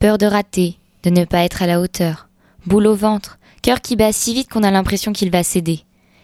Peur 0.00 0.16
de 0.16 0.26
rater, 0.26 0.78
de 1.02 1.10
ne 1.10 1.24
pas 1.24 1.42
être 1.42 1.60
à 1.60 1.66
la 1.66 1.80
hauteur, 1.80 2.28
boule 2.66 2.86
au 2.86 2.94
ventre, 2.94 3.40
cœur 3.62 3.80
qui 3.80 3.96
bat 3.96 4.12
si 4.12 4.32
vite 4.32 4.48
qu'on 4.48 4.62
a 4.62 4.70
l'impression 4.70 5.12
qu'il 5.12 5.32
va 5.32 5.42
céder. 5.42 5.80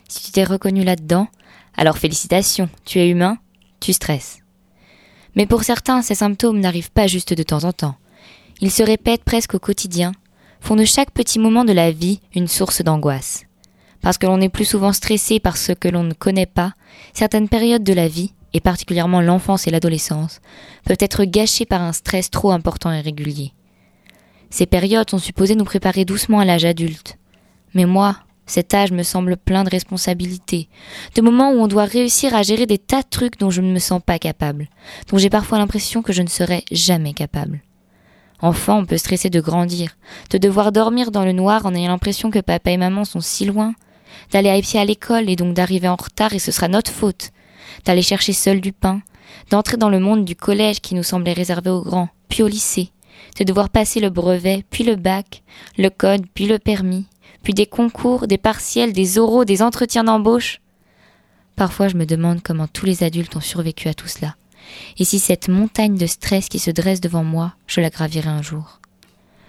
Si 0.08 0.22
tu 0.22 0.30
t'es 0.30 0.44
reconnu 0.44 0.84
là-dedans, 0.84 1.26
alors 1.76 1.98
félicitations, 1.98 2.68
tu 2.84 3.00
es 3.00 3.08
humain, 3.08 3.36
tu 3.80 3.92
stresses. 3.92 4.38
Mais 5.34 5.46
pour 5.46 5.64
certains, 5.64 6.02
ces 6.02 6.14
symptômes 6.14 6.60
n'arrivent 6.60 6.92
pas 6.92 7.08
juste 7.08 7.34
de 7.34 7.42
temps 7.42 7.64
en 7.64 7.72
temps. 7.72 7.96
Ils 8.60 8.70
se 8.70 8.84
répètent 8.84 9.24
presque 9.24 9.54
au 9.54 9.58
quotidien, 9.58 10.12
font 10.60 10.76
de 10.76 10.84
chaque 10.84 11.10
petit 11.10 11.40
moment 11.40 11.64
de 11.64 11.72
la 11.72 11.90
vie 11.90 12.20
une 12.32 12.46
source 12.46 12.80
d'angoisse. 12.80 13.42
Parce 14.02 14.18
que 14.18 14.26
l'on 14.26 14.40
est 14.40 14.48
plus 14.48 14.66
souvent 14.66 14.92
stressé 14.92 15.40
par 15.40 15.56
ce 15.56 15.72
que 15.72 15.88
l'on 15.88 16.04
ne 16.04 16.14
connaît 16.14 16.46
pas, 16.46 16.74
certaines 17.12 17.48
périodes 17.48 17.82
de 17.82 17.92
la 17.92 18.06
vie, 18.06 18.34
et 18.52 18.60
particulièrement 18.60 19.20
l'enfance 19.20 19.66
et 19.66 19.72
l'adolescence, 19.72 20.40
peuvent 20.84 20.96
être 21.00 21.24
gâchées 21.24 21.66
par 21.66 21.82
un 21.82 21.92
stress 21.92 22.30
trop 22.30 22.52
important 22.52 22.92
et 22.92 23.00
régulier. 23.00 23.52
Ces 24.54 24.66
périodes 24.66 25.10
sont 25.10 25.18
supposées 25.18 25.56
nous 25.56 25.64
préparer 25.64 26.04
doucement 26.04 26.38
à 26.38 26.44
l'âge 26.44 26.64
adulte. 26.64 27.18
Mais 27.74 27.86
moi, 27.86 28.18
cet 28.46 28.72
âge 28.72 28.92
me 28.92 29.02
semble 29.02 29.36
plein 29.36 29.64
de 29.64 29.68
responsabilités, 29.68 30.68
de 31.16 31.22
moments 31.22 31.50
où 31.50 31.56
on 31.56 31.66
doit 31.66 31.86
réussir 31.86 32.36
à 32.36 32.44
gérer 32.44 32.64
des 32.64 32.78
tas 32.78 33.02
de 33.02 33.08
trucs 33.10 33.36
dont 33.36 33.50
je 33.50 33.60
ne 33.60 33.72
me 33.72 33.80
sens 33.80 34.00
pas 34.00 34.20
capable, 34.20 34.68
dont 35.08 35.18
j'ai 35.18 35.28
parfois 35.28 35.58
l'impression 35.58 36.02
que 36.02 36.12
je 36.12 36.22
ne 36.22 36.28
serai 36.28 36.62
jamais 36.70 37.14
capable. 37.14 37.62
Enfant, 38.40 38.78
on 38.78 38.86
peut 38.86 38.96
stresser 38.96 39.28
de 39.28 39.40
grandir, 39.40 39.96
de 40.30 40.38
devoir 40.38 40.70
dormir 40.70 41.10
dans 41.10 41.24
le 41.24 41.32
noir 41.32 41.66
en 41.66 41.74
ayant 41.74 41.90
l'impression 41.90 42.30
que 42.30 42.38
papa 42.38 42.70
et 42.70 42.76
maman 42.76 43.04
sont 43.04 43.20
si 43.20 43.46
loin, 43.46 43.74
d'aller 44.30 44.50
à 44.50 44.60
pied 44.60 44.78
à 44.78 44.84
l'école 44.84 45.28
et 45.28 45.34
donc 45.34 45.54
d'arriver 45.54 45.88
en 45.88 45.96
retard 45.96 46.32
et 46.32 46.38
ce 46.38 46.52
sera 46.52 46.68
notre 46.68 46.92
faute, 46.92 47.32
d'aller 47.86 48.02
chercher 48.02 48.32
seul 48.32 48.60
du 48.60 48.72
pain, 48.72 49.02
d'entrer 49.50 49.78
dans 49.78 49.90
le 49.90 49.98
monde 49.98 50.24
du 50.24 50.36
collège 50.36 50.80
qui 50.80 50.94
nous 50.94 51.02
semblait 51.02 51.32
réservé 51.32 51.70
aux 51.70 51.82
grands, 51.82 52.08
puis 52.28 52.44
au 52.44 52.46
lycée, 52.46 52.92
de 53.38 53.44
devoir 53.44 53.68
passer 53.68 54.00
le 54.00 54.10
brevet, 54.10 54.64
puis 54.70 54.84
le 54.84 54.96
bac, 54.96 55.42
le 55.78 55.90
code, 55.90 56.24
puis 56.34 56.46
le 56.46 56.58
permis, 56.58 57.06
puis 57.42 57.54
des 57.54 57.66
concours, 57.66 58.26
des 58.26 58.38
partiels, 58.38 58.92
des 58.92 59.18
oraux, 59.18 59.44
des 59.44 59.62
entretiens 59.62 60.04
d'embauche. 60.04 60.60
Parfois 61.56 61.88
je 61.88 61.96
me 61.96 62.06
demande 62.06 62.42
comment 62.42 62.66
tous 62.66 62.86
les 62.86 63.02
adultes 63.02 63.36
ont 63.36 63.40
survécu 63.40 63.88
à 63.88 63.94
tout 63.94 64.08
cela, 64.08 64.36
et 64.98 65.04
si 65.04 65.18
cette 65.18 65.48
montagne 65.48 65.96
de 65.96 66.06
stress 66.06 66.48
qui 66.48 66.58
se 66.58 66.70
dresse 66.70 67.00
devant 67.00 67.24
moi, 67.24 67.54
je 67.66 67.80
la 67.80 67.90
gravirai 67.90 68.30
un 68.30 68.42
jour. 68.42 68.80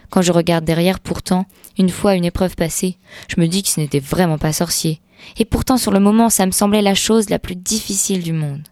Quand 0.09 0.21
je 0.21 0.31
regarde 0.31 0.65
derrière, 0.65 0.99
pourtant, 0.99 1.45
une 1.77 1.89
fois 1.89 2.15
une 2.15 2.25
épreuve 2.25 2.55
passée, 2.55 2.97
je 3.27 3.41
me 3.41 3.47
dis 3.47 3.63
que 3.63 3.69
ce 3.69 3.79
n'était 3.79 3.99
vraiment 3.99 4.37
pas 4.37 4.53
sorcier, 4.53 5.01
et 5.37 5.45
pourtant 5.45 5.77
sur 5.77 5.91
le 5.91 5.99
moment 5.99 6.29
ça 6.29 6.45
me 6.45 6.51
semblait 6.51 6.81
la 6.81 6.95
chose 6.95 7.29
la 7.29 7.39
plus 7.39 7.55
difficile 7.55 8.21
du 8.21 8.33
monde 8.33 8.67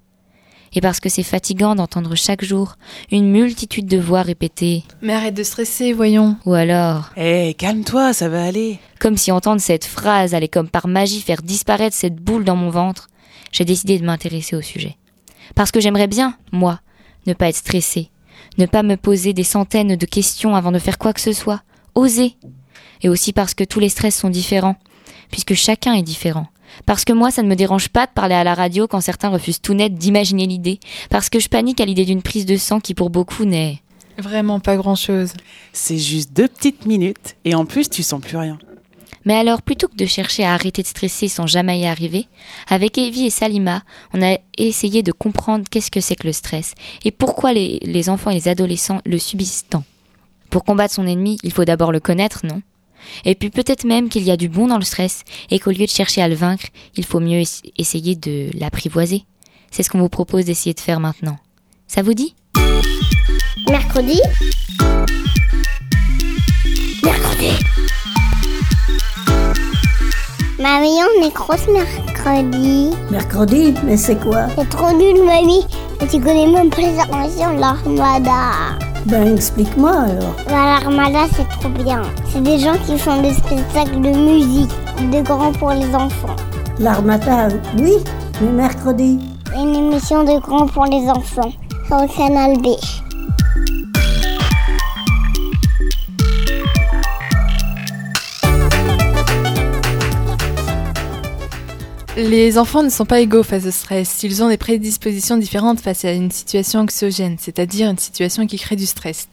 et 0.73 0.81
parce 0.81 0.99
que 0.99 1.09
c'est 1.09 1.23
fatigant 1.23 1.75
d'entendre 1.75 2.15
chaque 2.15 2.43
jour 2.43 2.75
une 3.11 3.29
multitude 3.29 3.85
de 3.85 3.97
voix 3.97 4.21
répéter 4.21 4.83
Mais 5.01 5.13
arrête 5.13 5.35
de 5.35 5.43
stresser, 5.43 5.93
voyons. 5.93 6.37
Ou 6.45 6.53
alors 6.53 7.11
Eh, 7.17 7.53
calme-toi, 7.57 8.13
ça 8.13 8.29
va 8.29 8.43
aller. 8.43 8.79
Comme 8.99 9.17
si 9.17 9.31
entendre 9.31 9.61
cette 9.61 9.85
phrase 9.85 10.33
allait 10.33 10.47
comme 10.47 10.69
par 10.69 10.87
magie 10.87 11.21
faire 11.21 11.41
disparaître 11.41 11.95
cette 11.95 12.15
boule 12.15 12.43
dans 12.43 12.55
mon 12.55 12.69
ventre, 12.69 13.07
j'ai 13.51 13.65
décidé 13.65 13.99
de 13.99 14.05
m'intéresser 14.05 14.55
au 14.55 14.61
sujet. 14.61 14.97
Parce 15.55 15.71
que 15.71 15.79
j'aimerais 15.79 16.07
bien, 16.07 16.35
moi, 16.51 16.79
ne 17.27 17.33
pas 17.33 17.49
être 17.49 17.57
stressée, 17.57 18.09
ne 18.57 18.65
pas 18.65 18.83
me 18.83 18.97
poser 18.97 19.33
des 19.33 19.43
centaines 19.43 19.95
de 19.95 20.05
questions 20.05 20.55
avant 20.55 20.71
de 20.71 20.79
faire 20.79 20.97
quoi 20.97 21.13
que 21.13 21.21
ce 21.21 21.33
soit, 21.33 21.61
oser. 21.95 22.35
Et 23.01 23.09
aussi 23.09 23.33
parce 23.33 23.53
que 23.53 23.63
tous 23.63 23.79
les 23.79 23.89
stress 23.89 24.15
sont 24.15 24.29
différents, 24.29 24.77
puisque 25.29 25.53
chacun 25.53 25.93
est 25.93 26.03
différent. 26.03 26.47
Parce 26.85 27.05
que 27.05 27.13
moi, 27.13 27.31
ça 27.31 27.43
ne 27.43 27.47
me 27.47 27.55
dérange 27.55 27.89
pas 27.89 28.05
de 28.05 28.11
parler 28.11 28.35
à 28.35 28.43
la 28.43 28.53
radio 28.53 28.87
quand 28.87 29.01
certains 29.01 29.29
refusent 29.29 29.61
tout 29.61 29.73
net 29.73 29.93
d'imaginer 29.93 30.45
l'idée. 30.47 30.79
Parce 31.09 31.29
que 31.29 31.39
je 31.39 31.49
panique 31.49 31.81
à 31.81 31.85
l'idée 31.85 32.05
d'une 32.05 32.21
prise 32.21 32.45
de 32.45 32.57
sang 32.57 32.79
qui 32.79 32.93
pour 32.93 33.09
beaucoup 33.09 33.45
n'est... 33.45 33.79
Vraiment 34.17 34.59
pas 34.59 34.75
grand-chose. 34.75 35.33
C'est 35.71 35.97
juste 35.97 36.33
deux 36.33 36.47
petites 36.47 36.85
minutes 36.85 37.35
et 37.45 37.55
en 37.55 37.65
plus 37.65 37.89
tu 37.89 38.03
sens 38.03 38.21
plus 38.21 38.37
rien. 38.37 38.59
Mais 39.25 39.35
alors, 39.35 39.61
plutôt 39.61 39.87
que 39.87 39.95
de 39.95 40.05
chercher 40.05 40.43
à 40.43 40.53
arrêter 40.53 40.81
de 40.81 40.87
stresser 40.87 41.27
sans 41.29 41.47
jamais 41.47 41.79
y 41.79 41.85
arriver, 41.85 42.27
avec 42.67 42.97
Evie 42.97 43.27
et 43.27 43.29
Salima, 43.29 43.83
on 44.13 44.21
a 44.21 44.37
essayé 44.57 45.01
de 45.01 45.13
comprendre 45.13 45.65
qu'est-ce 45.69 45.91
que 45.91 46.01
c'est 46.01 46.15
que 46.15 46.27
le 46.27 46.33
stress 46.33 46.75
et 47.05 47.11
pourquoi 47.11 47.53
les, 47.53 47.79
les 47.81 48.09
enfants 48.09 48.31
et 48.31 48.35
les 48.35 48.49
adolescents 48.49 49.01
le 49.05 49.17
subissent 49.17 49.65
tant. 49.69 49.83
Pour 50.49 50.65
combattre 50.65 50.93
son 50.93 51.07
ennemi, 51.07 51.37
il 51.43 51.51
faut 51.51 51.65
d'abord 51.65 51.91
le 51.91 51.99
connaître, 51.99 52.45
non? 52.45 52.61
Et 53.25 53.35
puis 53.35 53.49
peut-être 53.49 53.85
même 53.85 54.09
qu'il 54.09 54.23
y 54.23 54.31
a 54.31 54.37
du 54.37 54.49
bon 54.49 54.67
dans 54.67 54.77
le 54.77 54.83
stress 54.83 55.23
et 55.49 55.59
qu'au 55.59 55.71
lieu 55.71 55.85
de 55.85 55.89
chercher 55.89 56.21
à 56.21 56.27
le 56.27 56.35
vaincre, 56.35 56.65
il 56.95 57.05
faut 57.05 57.19
mieux 57.19 57.43
essayer 57.77 58.15
de 58.15 58.49
l'apprivoiser. 58.57 59.25
C'est 59.71 59.83
ce 59.83 59.89
qu'on 59.89 59.99
vous 59.99 60.09
propose 60.09 60.45
d'essayer 60.45 60.73
de 60.73 60.79
faire 60.79 60.99
maintenant. 60.99 61.37
Ça 61.87 62.01
vous 62.01 62.13
dit? 62.13 62.35
Mercredi 63.69 64.19
Mercredi 67.03 67.49
Mamie, 70.59 70.99
on 71.01 71.25
est 71.25 71.33
grosse 71.33 71.67
mercredi. 71.67 72.91
Mercredi 73.09 73.73
Mais 73.83 73.97
c'est 73.97 74.19
quoi? 74.19 74.47
C'est 74.55 74.69
trop 74.69 74.95
nul, 74.95 75.23
mamie. 75.25 75.65
Et 76.01 76.07
tu 76.07 76.19
connais 76.19 76.47
même 76.47 76.69
pas 76.69 76.81
les 76.81 76.91
de 76.93 77.59
l'armada. 77.59 78.92
Ben 79.05 79.35
explique-moi 79.35 79.91
alors. 79.91 80.35
L'Armada 80.47 81.25
c'est 81.35 81.47
trop 81.59 81.69
bien. 81.69 82.03
C'est 82.25 82.41
des 82.41 82.57
gens 82.57 82.75
qui 82.85 82.97
font 82.97 83.21
des 83.21 83.33
spectacles 83.33 83.99
de 84.01 84.09
musique, 84.09 84.71
de 85.11 85.21
grands 85.21 85.51
pour 85.51 85.71
les 85.71 85.93
enfants. 85.93 86.35
L'Armada, 86.79 87.49
oui, 87.77 87.93
mais 88.41 88.51
mercredi. 88.51 89.19
Une 89.55 89.75
émission 89.75 90.23
de 90.23 90.39
grands 90.39 90.67
pour 90.67 90.85
les 90.85 91.09
enfants 91.09 91.51
sur 91.87 91.97
le 92.01 92.07
canal 92.07 92.57
B. 92.61 92.67
Les 102.15 102.59
enfants 102.59 102.83
ne 102.83 102.89
sont 102.89 103.07
pas 103.07 103.21
égaux 103.21 103.41
face 103.41 103.65
au 103.65 103.71
stress. 103.71 104.21
Ils 104.21 104.43
ont 104.43 104.47
des 104.47 104.57
prédispositions 104.57 105.35
différentes 105.35 105.79
face 105.79 106.05
à 106.05 106.11
une 106.11 106.29
situation 106.29 106.81
anxiogène, 106.81 107.37
c'est-à-dire 107.39 107.89
une 107.89 107.97
situation 107.97 108.45
qui 108.45 108.59
crée 108.59 108.75
du 108.75 108.85
stress. 108.85 109.29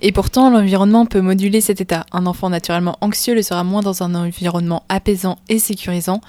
Et 0.00 0.12
pourtant, 0.12 0.48
l'environnement 0.48 1.04
peut 1.04 1.20
moduler 1.20 1.60
cet 1.60 1.82
état. 1.82 2.06
Un 2.10 2.24
enfant 2.24 2.48
naturellement 2.48 2.96
anxieux 3.02 3.34
le 3.34 3.42
sera 3.42 3.64
moins 3.64 3.82
dans 3.82 4.02
un 4.02 4.14
environnement 4.14 4.82
apaisant 4.88 5.36
et 5.50 5.58
sécurisant, 5.58 6.22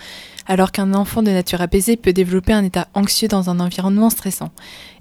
alors 0.45 0.73
qu'un 0.73 0.93
enfant 0.93 1.23
de 1.23 1.31
nature 1.31 1.61
apaisée 1.61 1.95
peut 1.95 2.11
développer 2.11 2.51
un 2.51 2.65
état 2.65 2.89
anxieux 2.93 3.29
dans 3.29 3.49
un 3.49 3.61
environnement 3.61 4.09
stressant. 4.09 4.51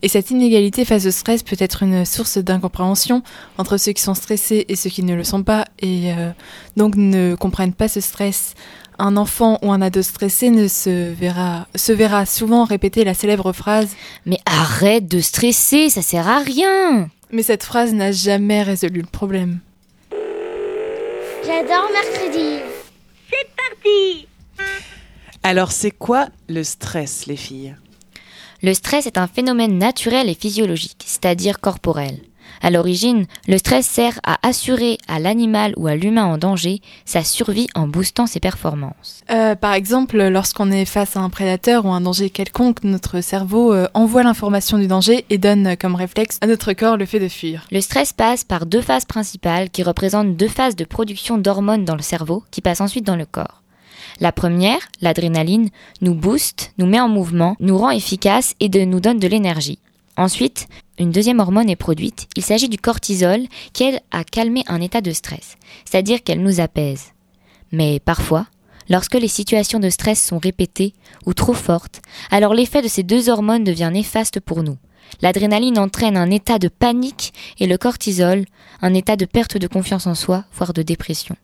Et 0.02 0.08
cette 0.08 0.30
inégalité 0.30 0.84
face 0.84 1.04
au 1.04 1.10
stress 1.10 1.42
peut 1.42 1.56
être 1.58 1.82
une 1.82 2.04
source 2.04 2.38
d'incompréhension 2.38 3.24
entre 3.58 3.76
ceux 3.76 3.90
qui 3.92 4.02
sont 4.02 4.14
stressés 4.14 4.66
et 4.68 4.76
ceux 4.76 4.88
qui 4.88 5.02
ne 5.02 5.16
le 5.16 5.24
sont 5.24 5.42
pas, 5.42 5.64
et 5.80 6.12
euh, 6.12 6.30
donc 6.76 6.94
ne 6.94 7.34
comprennent 7.34 7.74
pas 7.74 7.88
ce 7.88 8.00
stress 8.00 8.54
un 9.02 9.16
enfant 9.16 9.58
ou 9.62 9.72
un 9.72 9.82
ado 9.82 10.00
stressé 10.00 10.50
ne 10.50 10.68
se 10.68 11.12
verra, 11.12 11.66
se 11.74 11.92
verra 11.92 12.24
souvent 12.24 12.64
répéter 12.64 13.02
la 13.02 13.14
célèbre 13.14 13.52
phrase 13.52 13.96
Mais 14.26 14.38
arrête 14.46 15.08
de 15.08 15.20
stresser, 15.20 15.90
ça 15.90 16.02
sert 16.02 16.28
à 16.28 16.38
rien 16.38 17.10
Mais 17.32 17.42
cette 17.42 17.64
phrase 17.64 17.92
n'a 17.92 18.12
jamais 18.12 18.62
résolu 18.62 19.00
le 19.00 19.06
problème. 19.06 19.58
J'adore 21.44 21.90
mercredi. 21.92 22.60
C'est 23.28 23.48
parti 23.56 24.28
Alors 25.42 25.72
c'est 25.72 25.90
quoi 25.90 26.28
le 26.48 26.62
stress, 26.62 27.26
les 27.26 27.36
filles? 27.36 27.74
Le 28.62 28.72
stress 28.72 29.06
est 29.06 29.18
un 29.18 29.26
phénomène 29.26 29.78
naturel 29.78 30.28
et 30.28 30.34
physiologique, 30.34 31.02
c'est-à-dire 31.04 31.58
corporel. 31.58 32.20
À 32.62 32.70
l'origine, 32.70 33.26
le 33.48 33.58
stress 33.58 33.86
sert 33.86 34.20
à 34.24 34.38
assurer 34.46 34.98
à 35.08 35.18
l'animal 35.18 35.74
ou 35.76 35.88
à 35.88 35.96
l'humain 35.96 36.24
en 36.24 36.38
danger 36.38 36.80
sa 37.04 37.24
survie 37.24 37.66
en 37.74 37.88
boostant 37.88 38.28
ses 38.28 38.38
performances. 38.38 39.22
Euh, 39.30 39.56
par 39.56 39.74
exemple, 39.74 40.22
lorsqu'on 40.28 40.70
est 40.70 40.84
face 40.84 41.16
à 41.16 41.20
un 41.20 41.28
prédateur 41.28 41.84
ou 41.84 41.90
un 41.90 42.00
danger 42.00 42.30
quelconque, 42.30 42.84
notre 42.84 43.20
cerveau 43.20 43.72
euh, 43.72 43.88
envoie 43.94 44.22
l'information 44.22 44.78
du 44.78 44.86
danger 44.86 45.24
et 45.28 45.38
donne 45.38 45.76
comme 45.76 45.96
réflexe 45.96 46.38
à 46.40 46.46
notre 46.46 46.72
corps 46.72 46.96
le 46.96 47.04
fait 47.04 47.18
de 47.18 47.28
fuir. 47.28 47.66
Le 47.72 47.80
stress 47.80 48.12
passe 48.12 48.44
par 48.44 48.64
deux 48.64 48.80
phases 48.80 49.06
principales 49.06 49.68
qui 49.68 49.82
représentent 49.82 50.36
deux 50.36 50.48
phases 50.48 50.76
de 50.76 50.84
production 50.84 51.38
d'hormones 51.38 51.84
dans 51.84 51.96
le 51.96 52.02
cerveau 52.02 52.44
qui 52.52 52.60
passent 52.60 52.80
ensuite 52.80 53.06
dans 53.06 53.16
le 53.16 53.26
corps. 53.26 53.62
La 54.20 54.30
première, 54.30 54.78
l'adrénaline, 55.00 55.70
nous 56.00 56.14
booste, 56.14 56.72
nous 56.78 56.86
met 56.86 57.00
en 57.00 57.08
mouvement, 57.08 57.56
nous 57.58 57.76
rend 57.76 57.90
efficace 57.90 58.54
et 58.60 58.68
de, 58.68 58.80
nous 58.80 59.00
donne 59.00 59.18
de 59.18 59.26
l'énergie. 59.26 59.80
Ensuite, 60.16 60.68
une 60.98 61.10
deuxième 61.10 61.40
hormone 61.40 61.70
est 61.70 61.76
produite. 61.76 62.28
Il 62.36 62.42
s'agit 62.42 62.68
du 62.68 62.78
cortisol 62.78 63.40
qui 63.72 63.84
aide 63.84 64.00
à 64.10 64.24
calmer 64.24 64.62
un 64.66 64.80
état 64.80 65.00
de 65.00 65.12
stress, 65.12 65.56
c'est-à-dire 65.84 66.22
qu'elle 66.22 66.42
nous 66.42 66.60
apaise. 66.60 67.12
Mais 67.72 67.98
parfois, 67.98 68.46
lorsque 68.90 69.14
les 69.14 69.28
situations 69.28 69.80
de 69.80 69.88
stress 69.88 70.22
sont 70.22 70.38
répétées 70.38 70.92
ou 71.24 71.32
trop 71.32 71.54
fortes, 71.54 72.02
alors 72.30 72.54
l'effet 72.54 72.82
de 72.82 72.88
ces 72.88 73.02
deux 73.02 73.30
hormones 73.30 73.64
devient 73.64 73.90
néfaste 73.92 74.40
pour 74.40 74.62
nous. 74.62 74.76
L'adrénaline 75.20 75.78
entraîne 75.78 76.16
un 76.16 76.30
état 76.30 76.58
de 76.58 76.68
panique 76.68 77.32
et 77.58 77.66
le 77.66 77.78
cortisol 77.78 78.44
un 78.80 78.94
état 78.94 79.16
de 79.16 79.24
perte 79.24 79.56
de 79.56 79.66
confiance 79.66 80.06
en 80.06 80.14
soi, 80.14 80.44
voire 80.54 80.72
de 80.72 80.82
dépression. 80.82 81.36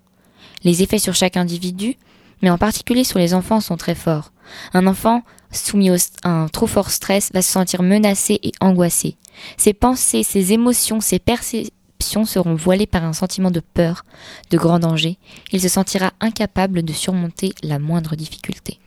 Les 0.64 0.82
effets 0.82 0.99
sur 0.99 1.14
chaque 1.14 1.37
individu, 1.37 1.97
mais 2.43 2.50
en 2.50 2.58
particulier 2.58 3.05
sur 3.05 3.19
les 3.19 3.35
enfants, 3.35 3.61
sont 3.61 3.76
très 3.76 3.94
forts. 3.94 4.32
Un 4.75 4.87
enfant 4.87 5.23
soumis 5.50 5.90
à 6.23 6.31
un 6.31 6.49
trop 6.49 6.67
fort 6.67 6.90
stress 6.90 7.31
va 7.32 7.43
se 7.43 7.50
sentir 7.50 7.82
menacé 7.82 8.38
et 8.43 8.52
angoissé. 8.61 9.17
Ses 9.56 9.73
pensées, 9.73 10.23
ses 10.23 10.52
émotions, 10.52 11.00
ses 11.00 11.19
perceptions 11.19 12.25
seront 12.25 12.55
voilées 12.55 12.87
par 12.87 13.05
un 13.05 13.12
sentiment 13.12 13.50
de 13.50 13.61
peur, 13.61 14.05
de 14.50 14.58
grand 14.58 14.79
danger. 14.79 15.19
Il 15.52 15.61
se 15.61 15.69
sentira 15.69 16.12
incapable 16.20 16.82
de 16.82 16.93
surmonter 16.93 17.52
la 17.62 17.79
moindre 17.79 18.17
difficulté. 18.17 18.79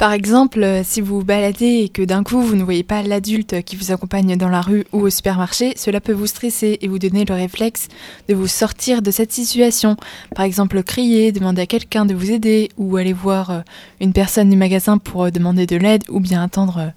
Par 0.00 0.14
exemple, 0.14 0.62
euh, 0.62 0.80
si 0.82 1.02
vous 1.02 1.22
baladez 1.22 1.82
et 1.82 1.88
que 1.90 2.00
d'un 2.00 2.24
coup 2.24 2.40
vous 2.40 2.56
ne 2.56 2.64
voyez 2.64 2.82
pas 2.82 3.02
l'adulte 3.02 3.62
qui 3.64 3.76
vous 3.76 3.92
accompagne 3.92 4.34
dans 4.34 4.48
la 4.48 4.62
rue 4.62 4.86
ou 4.94 5.00
au 5.00 5.10
supermarché, 5.10 5.74
cela 5.76 6.00
peut 6.00 6.14
vous 6.14 6.26
stresser 6.26 6.78
et 6.80 6.88
vous 6.88 6.98
donner 6.98 7.26
le 7.26 7.34
réflexe 7.34 7.88
de 8.26 8.34
vous 8.34 8.46
sortir 8.46 9.02
de 9.02 9.10
cette 9.10 9.30
situation. 9.30 9.98
Par 10.34 10.46
exemple, 10.46 10.82
crier, 10.84 11.32
demander 11.32 11.60
à 11.60 11.66
quelqu'un 11.66 12.06
de 12.06 12.14
vous 12.14 12.30
aider 12.30 12.70
ou 12.78 12.96
aller 12.96 13.12
voir 13.12 13.50
euh, 13.50 13.60
une 14.00 14.14
personne 14.14 14.48
du 14.48 14.56
magasin 14.56 14.96
pour 14.96 15.24
euh, 15.24 15.30
demander 15.30 15.66
de 15.66 15.76
l'aide 15.76 16.04
ou 16.08 16.18
bien 16.18 16.42
attendre 16.42 16.94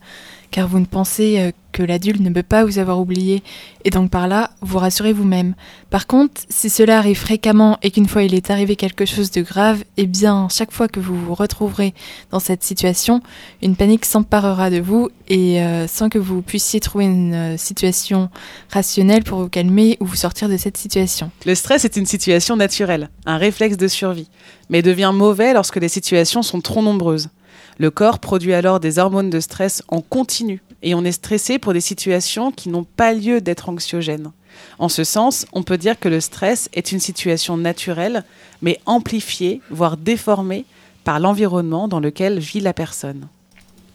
car 0.53 0.67
vous 0.67 0.79
ne 0.79 0.85
pensez 0.85 1.39
euh, 1.39 1.51
que 1.71 1.81
l'adulte 1.81 2.21
ne 2.21 2.29
peut 2.29 2.43
pas 2.43 2.63
vous 2.63 2.77
avoir 2.77 2.99
oublié 2.99 3.41
et 3.85 3.89
donc 3.89 4.11
par 4.11 4.27
là 4.27 4.51
vous 4.61 4.77
rassurez 4.77 5.11
vous-même. 5.11 5.55
Par 5.89 6.05
contre, 6.05 6.43
si 6.47 6.69
cela 6.69 6.99
arrive 6.99 7.17
fréquemment 7.17 7.79
et 7.81 7.89
qu'une 7.89 8.07
fois 8.07 8.21
il 8.21 8.35
est 8.35 8.51
arrivé 8.51 8.75
quelque 8.75 9.05
chose 9.05 9.31
de 9.31 9.41
grave, 9.41 9.83
eh 9.97 10.05
bien 10.05 10.47
chaque 10.51 10.71
fois 10.71 10.87
que 10.87 10.99
vous 10.99 11.19
vous 11.19 11.33
retrouverez 11.33 11.95
dans 12.29 12.39
cette 12.39 12.63
situation, 12.63 13.21
une 13.63 13.75
panique 13.75 14.05
s'emparera 14.05 14.69
de 14.69 14.79
vous 14.79 15.09
et 15.27 15.59
euh, 15.63 15.87
sans 15.87 16.09
que 16.09 16.19
vous 16.19 16.43
puissiez 16.43 16.79
trouver 16.79 17.05
une 17.05 17.33
euh, 17.33 17.57
situation 17.57 18.29
rationnelle 18.69 19.23
pour 19.23 19.39
vous 19.39 19.49
calmer 19.49 19.97
ou 20.01 20.05
vous 20.05 20.15
sortir 20.15 20.49
de 20.49 20.57
cette 20.57 20.77
situation. 20.77 21.31
Le 21.47 21.55
stress 21.55 21.83
est 21.83 21.97
une 21.97 22.05
situation 22.05 22.55
naturelle, 22.55 23.09
un 23.25 23.37
réflexe 23.37 23.77
de 23.77 23.87
survie, 23.87 24.29
mais 24.69 24.83
devient 24.83 25.11
mauvais 25.15 25.55
lorsque 25.55 25.77
les 25.77 25.89
situations 25.89 26.43
sont 26.43 26.61
trop 26.61 26.83
nombreuses. 26.83 27.29
Le 27.77 27.89
corps 27.89 28.19
produit 28.19 28.53
alors 28.53 28.79
des 28.79 28.99
hormones 28.99 29.29
de 29.29 29.39
stress 29.39 29.81
en 29.87 30.01
continu 30.01 30.61
et 30.83 30.93
on 30.93 31.03
est 31.03 31.11
stressé 31.13 31.57
pour 31.59 31.73
des 31.73 31.81
situations 31.81 32.51
qui 32.51 32.69
n'ont 32.69 32.83
pas 32.83 33.13
lieu 33.13 33.41
d'être 33.41 33.69
anxiogènes. 33.69 34.31
En 34.77 34.89
ce 34.89 35.03
sens, 35.03 35.47
on 35.53 35.63
peut 35.63 35.77
dire 35.77 35.99
que 35.99 36.09
le 36.09 36.19
stress 36.19 36.69
est 36.73 36.91
une 36.91 36.99
situation 36.99 37.57
naturelle, 37.57 38.23
mais 38.61 38.79
amplifiée, 38.85 39.61
voire 39.71 39.97
déformée 39.97 40.65
par 41.03 41.19
l'environnement 41.19 41.87
dans 41.87 41.99
lequel 41.99 42.39
vit 42.39 42.59
la 42.59 42.73
personne. 42.73 43.27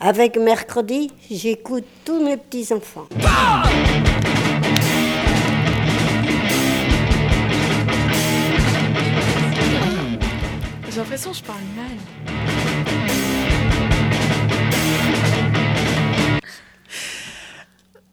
Avec 0.01 0.37
mercredi, 0.37 1.11
j'écoute 1.31 1.85
tous 2.05 2.23
mes 2.23 2.37
petits-enfants. 2.37 3.09
J'ai 10.91 10.97
l'impression 10.97 11.31
que 11.31 11.37
je 11.37 11.43
parle 11.43 11.59
mal. 11.77 13.27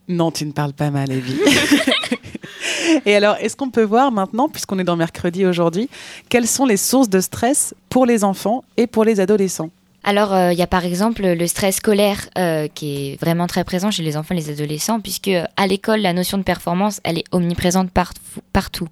Non, 0.07 0.31
tu 0.31 0.45
ne 0.45 0.51
parles 0.51 0.73
pas 0.73 0.91
mal, 0.91 1.11
Evie. 1.11 1.35
Et 3.05 3.15
alors, 3.15 3.35
est-ce 3.39 3.55
qu'on 3.55 3.69
peut 3.69 3.83
voir 3.83 4.11
maintenant, 4.11 4.49
puisqu'on 4.49 4.79
est 4.79 4.83
dans 4.83 4.95
mercredi 4.95 5.45
aujourd'hui, 5.45 5.89
quelles 6.29 6.47
sont 6.47 6.65
les 6.65 6.77
sources 6.77 7.09
de 7.09 7.19
stress 7.19 7.73
pour 7.89 8.05
les 8.05 8.23
enfants 8.23 8.63
et 8.77 8.87
pour 8.87 9.03
les 9.03 9.19
adolescents? 9.19 9.69
Alors, 10.07 10.33
euh, 10.33 10.53
il 10.53 10.59
y 10.59 10.61
a 10.61 10.67
par 10.67 10.85
exemple 10.85 11.23
le 11.25 11.47
stress 11.47 11.77
scolaire 11.77 12.29
euh, 12.37 12.67
qui 12.67 12.95
est 13.13 13.19
vraiment 13.19 13.47
très 13.47 13.63
présent 13.63 13.89
chez 13.89 14.03
les 14.03 14.15
enfants 14.17 14.35
et 14.35 14.37
les 14.37 14.51
adolescents, 14.51 14.99
puisque 14.99 15.31
à 15.57 15.65
l'école, 15.67 16.01
la 16.01 16.13
notion 16.13 16.37
de 16.37 16.43
performance, 16.43 17.01
elle 17.03 17.17
est 17.17 17.23
omniprésente 17.31 17.89
par- 17.89 18.13
partout. 18.53 18.87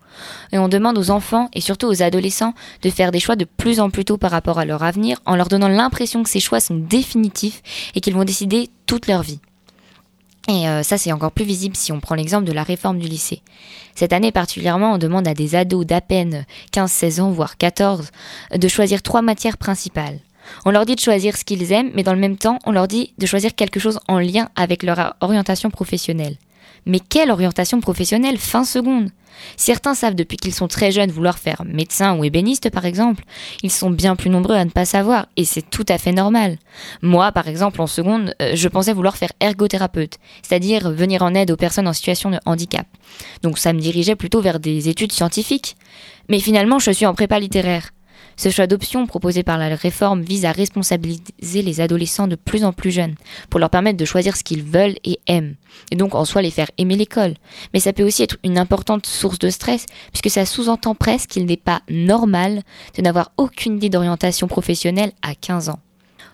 Et 0.52 0.58
on 0.58 0.68
demande 0.70 0.98
aux 0.98 1.12
enfants 1.12 1.50
et 1.54 1.62
surtout 1.62 1.86
aux 1.86 2.02
adolescents 2.02 2.56
de 2.82 2.90
faire 2.90 3.12
des 3.12 3.20
choix 3.20 3.36
de 3.36 3.46
plus 3.46 3.80
en 3.80 3.92
plus 3.92 4.06
tôt 4.06 4.18
par 4.18 4.32
rapport 4.32 4.58
à 4.58 4.66
leur 4.66 4.82
avenir, 4.82 5.20
en 5.28 5.36
leur 5.36 5.50
donnant 5.50 5.68
l'impression 5.68 6.24
que 6.24 6.30
ces 6.32 6.40
choix 6.40 6.60
sont 6.60 6.76
définitifs 6.78 7.62
et 7.94 8.02
qu'ils 8.02 8.16
vont 8.16 8.24
décider 8.26 8.70
toute 8.88 9.06
leur 9.06 9.22
vie. 9.22 9.40
Et 10.50 10.68
euh, 10.68 10.84
ça, 10.84 10.98
c'est 10.98 11.12
encore 11.12 11.32
plus 11.32 11.46
visible 11.46 11.76
si 11.76 11.92
on 11.92 12.00
prend 12.00 12.16
l'exemple 12.16 12.46
de 12.46 12.52
la 12.52 12.64
réforme 12.64 13.00
du 13.00 13.08
lycée. 13.08 13.42
Cette 13.96 14.12
année 14.12 14.32
particulièrement, 14.32 14.94
on 14.94 14.98
demande 14.98 15.28
à 15.28 15.34
des 15.34 15.56
ados 15.56 15.86
d'à 15.86 16.02
peine 16.02 16.46
15-16 16.74 17.22
ans, 17.22 17.32
voire 17.32 17.58
14, 17.58 18.12
de 18.54 18.68
choisir 18.68 19.02
trois 19.02 19.22
matières 19.22 19.58
principales. 19.58 20.20
On 20.66 20.72
leur 20.72 20.86
dit 20.86 20.96
de 20.96 21.00
choisir 21.00 21.38
ce 21.38 21.46
qu'ils 21.46 21.72
aiment, 21.72 21.92
mais 21.94 22.04
dans 22.04 22.14
le 22.14 22.20
même 22.20 22.38
temps, 22.38 22.60
on 22.66 22.72
leur 22.72 22.90
dit 22.90 23.14
de 23.18 23.26
choisir 23.26 23.56
quelque 23.56 23.80
chose 23.80 24.00
en 24.10 24.20
lien 24.20 24.50
avec 24.58 24.84
leur 24.84 25.16
orientation 25.22 25.70
professionnelle. 25.70 26.36
Mais 26.86 27.00
quelle 27.00 27.32
orientation 27.32 27.80
professionnelle 27.80 28.38
fin 28.38 28.64
seconde 28.64 29.10
Certains 29.58 29.96
savent 29.96 30.16
depuis 30.16 30.38
qu'ils 30.38 30.54
sont 30.54 30.68
très 30.68 30.92
jeunes 30.92 31.12
vouloir 31.12 31.38
faire 31.38 31.64
médecin 31.66 32.18
ou 32.18 32.24
ébéniste 32.24 32.70
par 32.70 32.86
exemple. 32.86 33.24
Ils 33.62 33.72
sont 33.72 33.90
bien 33.90 34.16
plus 34.16 34.30
nombreux 34.30 34.56
à 34.56 34.66
ne 34.66 34.70
pas 34.70 34.86
savoir 34.86 35.28
et 35.38 35.46
c'est 35.46 35.68
tout 35.70 35.86
à 35.90 35.98
fait 35.98 36.12
normal. 36.12 36.58
Moi 37.02 37.32
par 37.32 37.48
exemple 37.48 37.82
en 37.82 37.88
seconde, 37.88 38.36
euh, 38.42 38.52
je 38.56 38.68
pensais 38.68 38.94
vouloir 38.94 39.18
faire 39.18 39.32
ergothérapeute, 39.40 40.18
c'est-à-dire 40.42 40.92
venir 40.92 41.24
en 41.24 41.34
aide 41.34 41.52
aux 41.52 41.58
personnes 41.58 41.88
en 41.88 41.94
situation 41.94 42.32
de 42.32 42.40
handicap. 42.46 42.88
Donc 43.42 43.58
ça 43.58 43.74
me 43.74 43.80
dirigeait 43.80 44.16
plutôt 44.16 44.42
vers 44.42 44.60
des 44.60 44.90
études 44.90 45.12
scientifiques. 45.12 45.76
Mais 46.30 46.40
finalement 46.40 46.80
je 46.80 46.92
suis 46.92 47.06
en 47.06 47.14
prépa 47.14 47.40
littéraire. 47.40 47.90
Ce 48.36 48.50
choix 48.50 48.68
d'option 48.68 49.06
proposé 49.06 49.44
par 49.44 49.58
la 49.58 49.76
réforme 49.76 50.22
vise 50.22 50.46
à 50.46 50.52
responsabiliser 50.52 51.62
les 51.62 51.82
adolescents 51.82 52.28
de 52.28 52.36
plus 52.36 52.64
en 52.64 52.74
plus 52.74 52.92
jeunes, 52.92 53.16
pour 53.50 53.60
leur 53.60 53.70
permettre 53.70 53.98
de 53.98 54.06
choisir 54.06 54.36
ce 54.36 54.44
qu'ils 54.44 54.64
veulent 54.64 54.96
et 55.04 55.20
aiment, 55.28 55.56
et 55.92 55.96
donc 55.96 56.16
en 56.16 56.26
soi 56.26 56.42
les 56.42 56.52
faire 56.52 56.72
aimer 56.78 56.96
l'école. 56.96 57.36
Mais 57.74 57.80
ça 57.80 57.94
peut 57.94 58.04
aussi 58.04 58.24
être 58.24 58.38
une 58.44 58.58
importante 58.58 59.06
source 59.06 59.40
de 59.40 59.50
stress, 59.50 59.86
puisque 60.12 60.34
ça 60.34 60.46
sous-entend 60.46 60.96
presque 60.96 61.32
qu'il 61.32 61.46
n'est 61.46 61.58
pas 61.58 61.82
normal 61.90 62.64
de 62.98 63.02
n'avoir 63.02 63.32
aucune 63.38 63.78
idée 63.78 63.90
d'orientation 63.90 64.48
professionnelle 64.48 65.12
à 65.22 65.36
15 65.36 65.70
ans. 65.70 65.80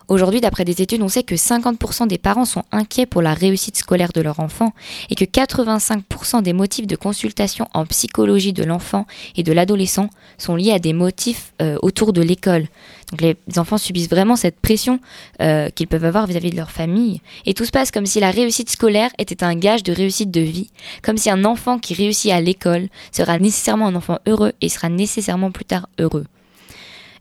Aujourd'hui, 0.09 0.41
d'après 0.41 0.65
des 0.65 0.81
études, 0.81 1.03
on 1.03 1.07
sait 1.07 1.21
que 1.21 1.35
50% 1.35 2.07
des 2.07 2.17
parents 2.17 2.45
sont 2.45 2.63
inquiets 2.71 3.05
pour 3.05 3.21
la 3.21 3.35
réussite 3.35 3.77
scolaire 3.77 4.09
de 4.11 4.21
leur 4.21 4.39
enfant 4.39 4.73
et 5.11 5.15
que 5.15 5.23
85% 5.23 6.41
des 6.41 6.51
motifs 6.51 6.87
de 6.87 6.95
consultation 6.95 7.67
en 7.75 7.85
psychologie 7.85 8.51
de 8.51 8.63
l'enfant 8.63 9.05
et 9.35 9.43
de 9.43 9.53
l'adolescent 9.53 10.09
sont 10.39 10.55
liés 10.55 10.71
à 10.71 10.79
des 10.79 10.93
motifs 10.93 11.53
euh, 11.61 11.77
autour 11.83 12.11
de 12.11 12.23
l'école. 12.23 12.65
Donc 13.11 13.21
les 13.21 13.37
enfants 13.59 13.77
subissent 13.77 14.09
vraiment 14.09 14.35
cette 14.35 14.59
pression 14.59 14.99
euh, 15.43 15.69
qu'ils 15.69 15.87
peuvent 15.87 16.05
avoir 16.05 16.25
vis-à-vis 16.25 16.49
de 16.49 16.57
leur 16.57 16.71
famille. 16.71 17.21
Et 17.45 17.53
tout 17.53 17.65
se 17.65 17.71
passe 17.71 17.91
comme 17.91 18.07
si 18.07 18.19
la 18.19 18.31
réussite 18.31 18.71
scolaire 18.71 19.11
était 19.19 19.43
un 19.43 19.53
gage 19.53 19.83
de 19.83 19.93
réussite 19.93 20.31
de 20.31 20.41
vie, 20.41 20.71
comme 21.03 21.17
si 21.17 21.29
un 21.29 21.45
enfant 21.45 21.77
qui 21.77 21.93
réussit 21.93 22.31
à 22.31 22.41
l'école 22.41 22.87
sera 23.11 23.37
nécessairement 23.37 23.85
un 23.85 23.95
enfant 23.95 24.17
heureux 24.25 24.53
et 24.59 24.69
sera 24.69 24.89
nécessairement 24.89 25.51
plus 25.51 25.65
tard 25.65 25.87
heureux. 25.99 26.25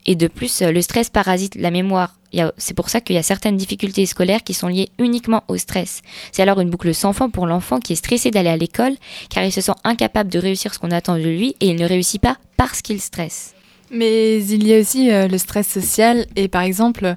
Et 0.08 0.16
de 0.16 0.26
plus, 0.26 0.62
euh, 0.62 0.72
le 0.72 0.80
stress 0.80 1.10
parasite 1.10 1.54
la 1.54 1.70
mémoire. 1.70 2.14
C'est 2.56 2.72
pour 2.72 2.88
ça 2.88 3.02
qu'il 3.02 3.14
y 3.14 3.18
a 3.18 3.22
certaines 3.22 3.58
difficultés 3.58 4.06
scolaires 4.06 4.42
qui 4.42 4.54
sont 4.54 4.68
liées 4.68 4.88
uniquement 4.98 5.44
au 5.48 5.58
stress. 5.58 6.00
C'est 6.32 6.42
alors 6.42 6.60
une 6.60 6.70
boucle 6.70 6.94
sans 6.94 7.12
fin 7.12 7.28
pour 7.28 7.46
l'enfant 7.46 7.78
qui 7.78 7.92
est 7.92 7.96
stressé 7.96 8.30
d'aller 8.30 8.48
à 8.48 8.56
l'école 8.56 8.94
car 9.28 9.44
il 9.44 9.52
se 9.52 9.60
sent 9.60 9.72
incapable 9.84 10.30
de 10.30 10.38
réussir 10.38 10.72
ce 10.72 10.78
qu'on 10.78 10.90
attend 10.90 11.16
de 11.16 11.22
lui 11.22 11.56
et 11.60 11.68
il 11.68 11.76
ne 11.76 11.86
réussit 11.86 12.20
pas 12.20 12.36
parce 12.56 12.80
qu'il 12.80 13.00
stresse. 13.00 13.54
Mais 13.90 14.42
il 14.44 14.66
y 14.66 14.74
a 14.74 14.80
aussi 14.80 15.10
euh, 15.10 15.28
le 15.28 15.38
stress 15.38 15.68
social 15.68 16.26
et 16.36 16.48
par 16.48 16.62
exemple 16.62 17.16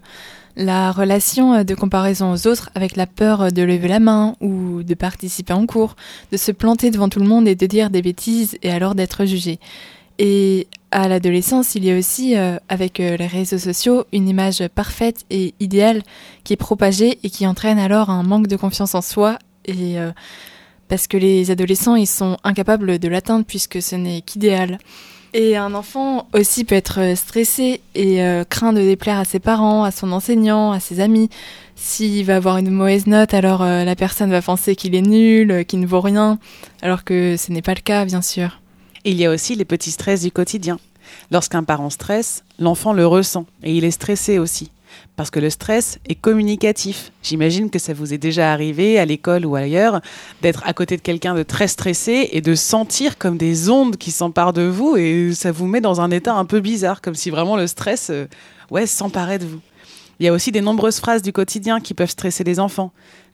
la 0.57 0.91
relation 0.91 1.53
euh, 1.53 1.63
de 1.63 1.75
comparaison 1.75 2.33
aux 2.33 2.48
autres 2.48 2.69
avec 2.75 2.98
la 2.98 3.07
peur 3.07 3.53
de 3.53 3.62
lever 3.62 3.88
la 3.89 4.00
main 4.00 4.36
ou 4.41 4.83
de 4.83 4.93
participer 4.95 5.53
en 5.53 5.65
cours, 5.65 5.95
de 6.31 6.38
se 6.38 6.51
planter 6.51 6.89
devant 6.89 7.10
tout 7.10 7.19
le 7.19 7.27
monde 7.27 7.48
et 7.48 7.55
de 7.55 7.65
dire 7.65 7.89
des 7.89 8.01
bêtises 8.01 8.57
et 8.63 8.71
alors 8.71 8.95
d'être 8.95 9.25
jugé. 9.25 9.60
Et 10.24 10.68
à 10.92 11.08
l'adolescence, 11.08 11.74
il 11.74 11.84
y 11.84 11.92
a 11.92 11.98
aussi, 11.98 12.38
euh, 12.38 12.58
avec 12.70 13.00
euh, 13.00 13.18
les 13.18 13.25
réseaux 13.25 13.58
sociaux, 13.58 14.06
une 14.13 14.30
image 14.30 14.63
parfaite 14.68 15.25
et 15.32 15.56
idéale 15.60 16.04
qui 16.44 16.54
est 16.54 16.58
propagée 16.58 17.18
et 17.24 17.32
qui 17.32 17.48
entraîne 17.48 17.80
alors 17.80 18.12
un 18.12 18.22
manque 18.22 18.46
de 18.46 18.56
confiance 18.56 18.94
en 18.94 19.01
soi 19.01 19.40
et 19.66 19.98
euh, 19.98 20.12
parce 20.90 21.08
que 21.08 21.18
les 21.18 21.50
adolescents, 21.50 21.96
ils 21.96 22.06
sont 22.06 22.38
incapables 22.44 23.00
de 23.00 23.08
l'atteindre 23.08 23.46
puisque 23.48 23.82
ce 23.82 23.96
n'est 23.96 24.22
qu'idéal. 24.22 24.78
Et 25.34 25.58
un 25.58 25.74
enfant 25.74 26.28
aussi 26.34 26.66
peut 26.66 26.75
être 26.75 27.18
stressé 27.18 27.82
et 27.96 28.20
craint 28.50 28.74
de 28.74 28.82
déplaire 28.82 29.18
à 29.18 29.24
ses 29.24 29.40
parents, 29.40 29.86
à 29.86 29.92
son 29.92 30.12
enseignant, 30.12 30.74
à 30.74 30.82
ses 30.82 31.00
amis. 31.00 31.30
S'il 31.78 32.25
va 32.25 32.36
avoir 32.36 32.58
une 32.58 32.70
mauvaise 32.70 33.08
note, 33.08 33.34
alors 33.34 33.63
la 33.63 33.96
personne 33.96 34.30
va 34.30 34.42
penser 34.42 34.75
qu'il 34.75 34.94
est 34.94 35.01
nul, 35.01 35.63
qu'il 35.66 35.80
ne 35.80 35.88
vaut 35.88 36.01
rien, 36.01 36.38
alors 36.82 37.06
que 37.06 37.38
ce 37.38 37.54
n'est 37.54 37.62
pas 37.62 37.75
le 37.75 37.80
cas, 37.80 38.04
bien 38.04 38.22
sûr. 38.22 38.61
Il 39.03 39.20
y 39.20 39.25
a 39.25 39.31
aussi 39.31 39.55
les 39.55 39.65
petits 39.65 39.89
stress 39.89 40.22
du 40.22 40.31
quotidien. 40.31 40.77
Lorsqu'un 41.31 41.63
parent 41.63 41.89
stresse, 41.89 42.43
l'enfant 42.60 42.93
le 42.93 43.08
ressent 43.08 43.48
et 43.63 43.75
il 43.75 43.84
est 43.84 43.91
stressé 43.91 44.38
aussi. 44.38 44.72
Parce 45.15 45.31
que 45.31 45.39
le 45.39 45.50
stress 45.50 45.98
est 46.08 46.15
communicatif. 46.15 47.12
J'imagine 47.24 47.72
que 47.72 47.79
ça 47.79 47.93
vous 47.93 48.13
est 48.13 48.20
déjà 48.20 48.51
arrivé 48.51 49.00
à 49.00 49.05
l'école 49.05 49.46
ou 49.46 49.55
ailleurs 49.55 50.01
d'être 50.43 50.62
à 50.67 50.74
côté 50.74 50.98
de 50.98 51.01
quelqu'un 51.01 51.34
de 51.34 51.41
très 51.41 51.67
stressé 51.67 52.29
et 52.31 52.41
de 52.41 52.53
sentir 52.53 53.17
comme 53.17 53.38
des 53.38 53.70
ondes 53.70 53.98
qui 53.98 54.12
s'emparent 54.12 54.53
de 54.53 54.63
vous 54.63 54.98
et 54.98 55.31
ça 55.34 55.51
vous 55.51 55.65
met 55.65 55.81
dans 55.81 56.00
un 56.00 56.12
état 56.12 56.36
un 56.36 56.46
peu 56.46 56.60
bizarre, 56.60 57.01
comme 57.01 57.15
si 57.15 57.31
vraiment 57.31 57.58
le 57.58 57.65
stress 57.65 58.10
euh, 58.12 58.27
ouais, 58.70 58.86
s'emparait 58.86 59.39
de 59.39 59.46
vous. 59.46 59.62
Il 60.20 60.25
y 60.25 60.27
a 60.27 60.34
aussi 60.34 60.51
des 60.51 60.62
nombreuses 60.62 61.00
phrases 61.00 61.24
du 61.24 61.34
quotidien 61.34 61.79
qui 61.79 61.96
peuvent 61.96 62.12
stresser 62.12 62.43
les 62.43 62.60
enfants. 62.60 62.91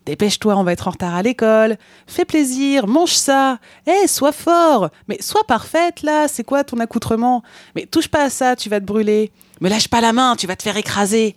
Dépêche-toi, 0.08 0.56
on 0.56 0.64
va 0.64 0.72
être 0.72 0.88
en 0.88 0.92
retard 0.92 1.14
à 1.16 1.22
l'école. 1.22 1.78
Fais 2.08 2.24
plaisir, 2.24 2.88
mange 2.88 3.12
ça. 3.12 3.60
Eh, 3.86 4.08
sois 4.08 4.32
fort. 4.32 4.90
Mais 5.10 5.22
sois 5.22 5.44
parfaite 5.44 6.02
là. 6.02 6.30
C'est 6.30 6.46
quoi 6.46 6.64
ton 6.64 6.80
accoutrement? 6.80 7.44
Mais 7.76 7.86
touche 7.86 8.08
pas 8.08 8.24
à 8.24 8.30
ça, 8.30 8.56
tu 8.56 8.70
vas 8.70 8.80
te 8.80 8.86
brûler. 8.86 9.34
Me 9.60 9.68
lâche 9.68 9.90
pas 9.90 10.00
la 10.00 10.14
main, 10.14 10.38
tu 10.38 10.48
vas 10.48 10.56
te 10.56 10.64
faire 10.64 10.78
écraser. 10.78 11.36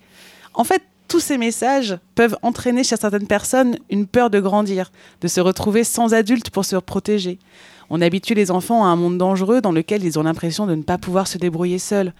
En 0.53 0.63
fait, 0.63 0.81
tous 1.09 1.19
ces 1.19 1.37
messages 1.37 1.97
peuvent 2.15 2.37
entraîner 2.43 2.85
chez 2.85 2.95
certaines 2.95 3.27
personnes 3.27 3.77
une 3.89 4.07
peur 4.07 4.29
de 4.29 4.39
grandir, 4.39 4.93
de 5.19 5.27
se 5.27 5.41
retrouver 5.41 5.83
sans 5.83 6.13
adulte 6.13 6.49
pour 6.49 6.63
se 6.63 6.77
protéger. 6.77 7.39
On 7.89 7.99
habitue 7.99 8.35
les 8.35 8.51
enfants 8.51 8.85
à 8.85 8.87
un 8.87 8.95
monde 8.95 9.17
dangereux 9.17 9.59
dans 9.59 9.73
lequel 9.73 10.05
ils 10.05 10.17
ont 10.17 10.23
l'impression 10.23 10.65
de 10.65 10.75
ne 10.75 10.83
pas 10.83 10.97
pouvoir 10.97 11.27
se 11.27 11.37
débrouiller 11.37 11.77
seuls. 11.77 12.13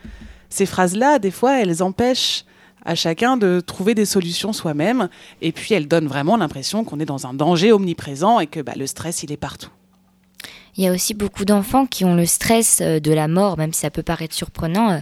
Ces 0.49 0.65
phrases-là, 0.65 1.17
des 1.17 1.31
fois, 1.31 1.61
elles 1.61 1.81
empêchent 1.81 2.43
à 2.85 2.95
chacun 2.95 3.37
de 3.37 3.59
trouver 3.59 3.95
des 3.95 4.05
solutions 4.05 4.53
soi-même, 4.53 5.09
et 5.41 5.51
puis 5.51 5.73
elles 5.73 5.87
donnent 5.87 6.07
vraiment 6.07 6.37
l'impression 6.37 6.83
qu'on 6.83 6.99
est 6.99 7.05
dans 7.05 7.27
un 7.27 7.33
danger 7.33 7.71
omniprésent 7.71 8.39
et 8.39 8.47
que 8.47 8.59
bah, 8.59 8.73
le 8.75 8.87
stress, 8.87 9.23
il 9.23 9.31
est 9.31 9.37
partout. 9.37 9.69
Il 10.77 10.83
y 10.85 10.87
a 10.87 10.93
aussi 10.93 11.13
beaucoup 11.13 11.43
d'enfants 11.43 11.85
qui 11.85 12.05
ont 12.05 12.15
le 12.15 12.25
stress 12.25 12.79
euh, 12.81 12.99
de 12.99 13.11
la 13.11 13.27
mort, 13.27 13.57
même 13.57 13.73
si 13.73 13.81
ça 13.81 13.89
peut 13.89 14.03
paraître 14.03 14.33
surprenant. 14.33 15.01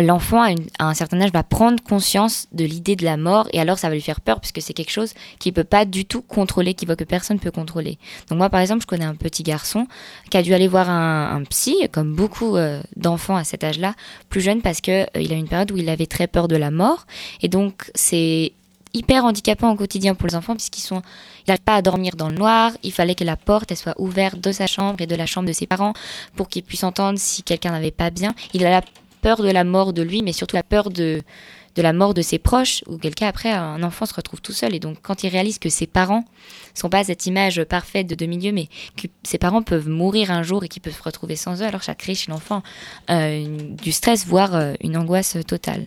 L'enfant, 0.00 0.42
à, 0.42 0.54
un 0.84 0.94
certain 0.94 1.20
âge, 1.20 1.32
va 1.32 1.42
prendre 1.42 1.82
conscience 1.82 2.46
de 2.52 2.64
l'idée 2.64 2.94
de 2.94 3.04
la 3.04 3.16
mort 3.16 3.48
et 3.52 3.60
alors 3.60 3.78
ça 3.78 3.88
va 3.88 3.94
lui 3.94 4.00
faire 4.00 4.20
peur 4.20 4.40
puisque 4.40 4.62
c'est 4.62 4.72
quelque 4.72 4.92
chose 4.92 5.12
qu'il 5.38 5.52
peut 5.52 5.64
pas 5.64 5.84
du 5.84 6.04
tout 6.04 6.22
contrôler, 6.22 6.74
qu'il 6.74 6.86
voit 6.86 6.96
que 6.96 7.04
personne 7.04 7.40
peut 7.40 7.50
contrôler. 7.50 7.98
Donc 8.28 8.38
moi, 8.38 8.48
par 8.48 8.60
exemple, 8.60 8.82
je 8.82 8.86
connais 8.86 9.04
un 9.04 9.16
petit 9.16 9.42
garçon 9.42 9.88
qui 10.30 10.36
a 10.36 10.42
dû 10.42 10.54
aller 10.54 10.68
voir 10.68 10.88
un, 10.88 11.42
psy, 11.50 11.76
comme 11.90 12.14
beaucoup 12.14 12.56
euh, 12.56 12.80
d'enfants 12.96 13.36
à 13.36 13.44
cet 13.44 13.64
âge-là, 13.64 13.94
plus 14.28 14.40
jeune 14.40 14.62
parce 14.62 14.80
que 14.80 15.02
euh, 15.02 15.20
il 15.20 15.32
a 15.32 15.36
une 15.36 15.48
période 15.48 15.72
où 15.72 15.76
il 15.76 15.88
avait 15.88 16.06
très 16.06 16.26
peur 16.26 16.46
de 16.46 16.56
la 16.56 16.70
mort 16.70 17.06
et 17.42 17.48
donc 17.48 17.90
c'est 17.94 18.52
hyper 18.94 19.24
handicapant 19.24 19.70
au 19.70 19.76
quotidien 19.76 20.14
pour 20.14 20.28
les 20.28 20.34
enfants 20.34 20.54
puisqu'ils 20.54 20.82
sont 20.82 21.02
il 21.46 21.50
n'arrive 21.50 21.62
pas 21.62 21.76
à 21.76 21.82
dormir 21.82 22.14
dans 22.16 22.28
le 22.28 22.34
noir, 22.34 22.72
il 22.82 22.92
fallait 22.92 23.14
que 23.14 23.24
la 23.24 23.36
porte 23.36 23.70
elle 23.70 23.76
soit 23.76 23.94
ouverte 23.98 24.40
de 24.40 24.52
sa 24.52 24.66
chambre 24.66 25.00
et 25.00 25.06
de 25.06 25.14
la 25.14 25.26
chambre 25.26 25.48
de 25.48 25.52
ses 25.52 25.66
parents 25.66 25.92
pour 26.36 26.48
qu'il 26.48 26.62
puisse 26.62 26.84
entendre 26.84 27.18
si 27.18 27.42
quelqu'un 27.42 27.72
n'avait 27.72 27.90
pas 27.90 28.10
bien. 28.10 28.34
Il 28.54 28.64
a 28.66 28.70
la 28.70 28.82
peur 29.20 29.42
de 29.42 29.50
la 29.50 29.64
mort 29.64 29.92
de 29.92 30.02
lui, 30.02 30.22
mais 30.22 30.32
surtout 30.32 30.56
la 30.56 30.62
peur 30.62 30.90
de, 30.90 31.20
de 31.74 31.82
la 31.82 31.92
mort 31.92 32.12
de 32.12 32.22
ses 32.22 32.38
proches, 32.38 32.82
ou 32.86 32.98
quelqu'un 32.98 33.28
après, 33.28 33.50
un 33.50 33.82
enfant 33.82 34.06
se 34.06 34.14
retrouve 34.14 34.40
tout 34.40 34.52
seul. 34.52 34.74
Et 34.74 34.80
donc 34.80 34.98
quand 35.02 35.22
il 35.22 35.28
réalise 35.28 35.58
que 35.58 35.68
ses 35.68 35.86
parents 35.86 36.24
sont 36.74 36.90
pas 36.90 37.04
cette 37.04 37.26
image 37.26 37.62
parfaite 37.64 38.06
de 38.06 38.14
demi-lieu, 38.14 38.52
mais 38.52 38.68
que 38.96 39.06
ses 39.22 39.38
parents 39.38 39.62
peuvent 39.62 39.88
mourir 39.88 40.30
un 40.30 40.42
jour 40.42 40.64
et 40.64 40.68
qu'ils 40.68 40.82
peuvent 40.82 40.96
se 40.96 41.02
retrouver 41.02 41.36
sans 41.36 41.62
eux, 41.62 41.66
alors 41.66 41.84
ça 41.84 41.94
crée 41.94 42.14
chez 42.14 42.30
l'enfant 42.30 42.62
euh, 43.10 43.46
du 43.82 43.92
stress, 43.92 44.26
voire 44.26 44.54
euh, 44.54 44.74
une 44.80 44.96
angoisse 44.96 45.36
totale. 45.46 45.86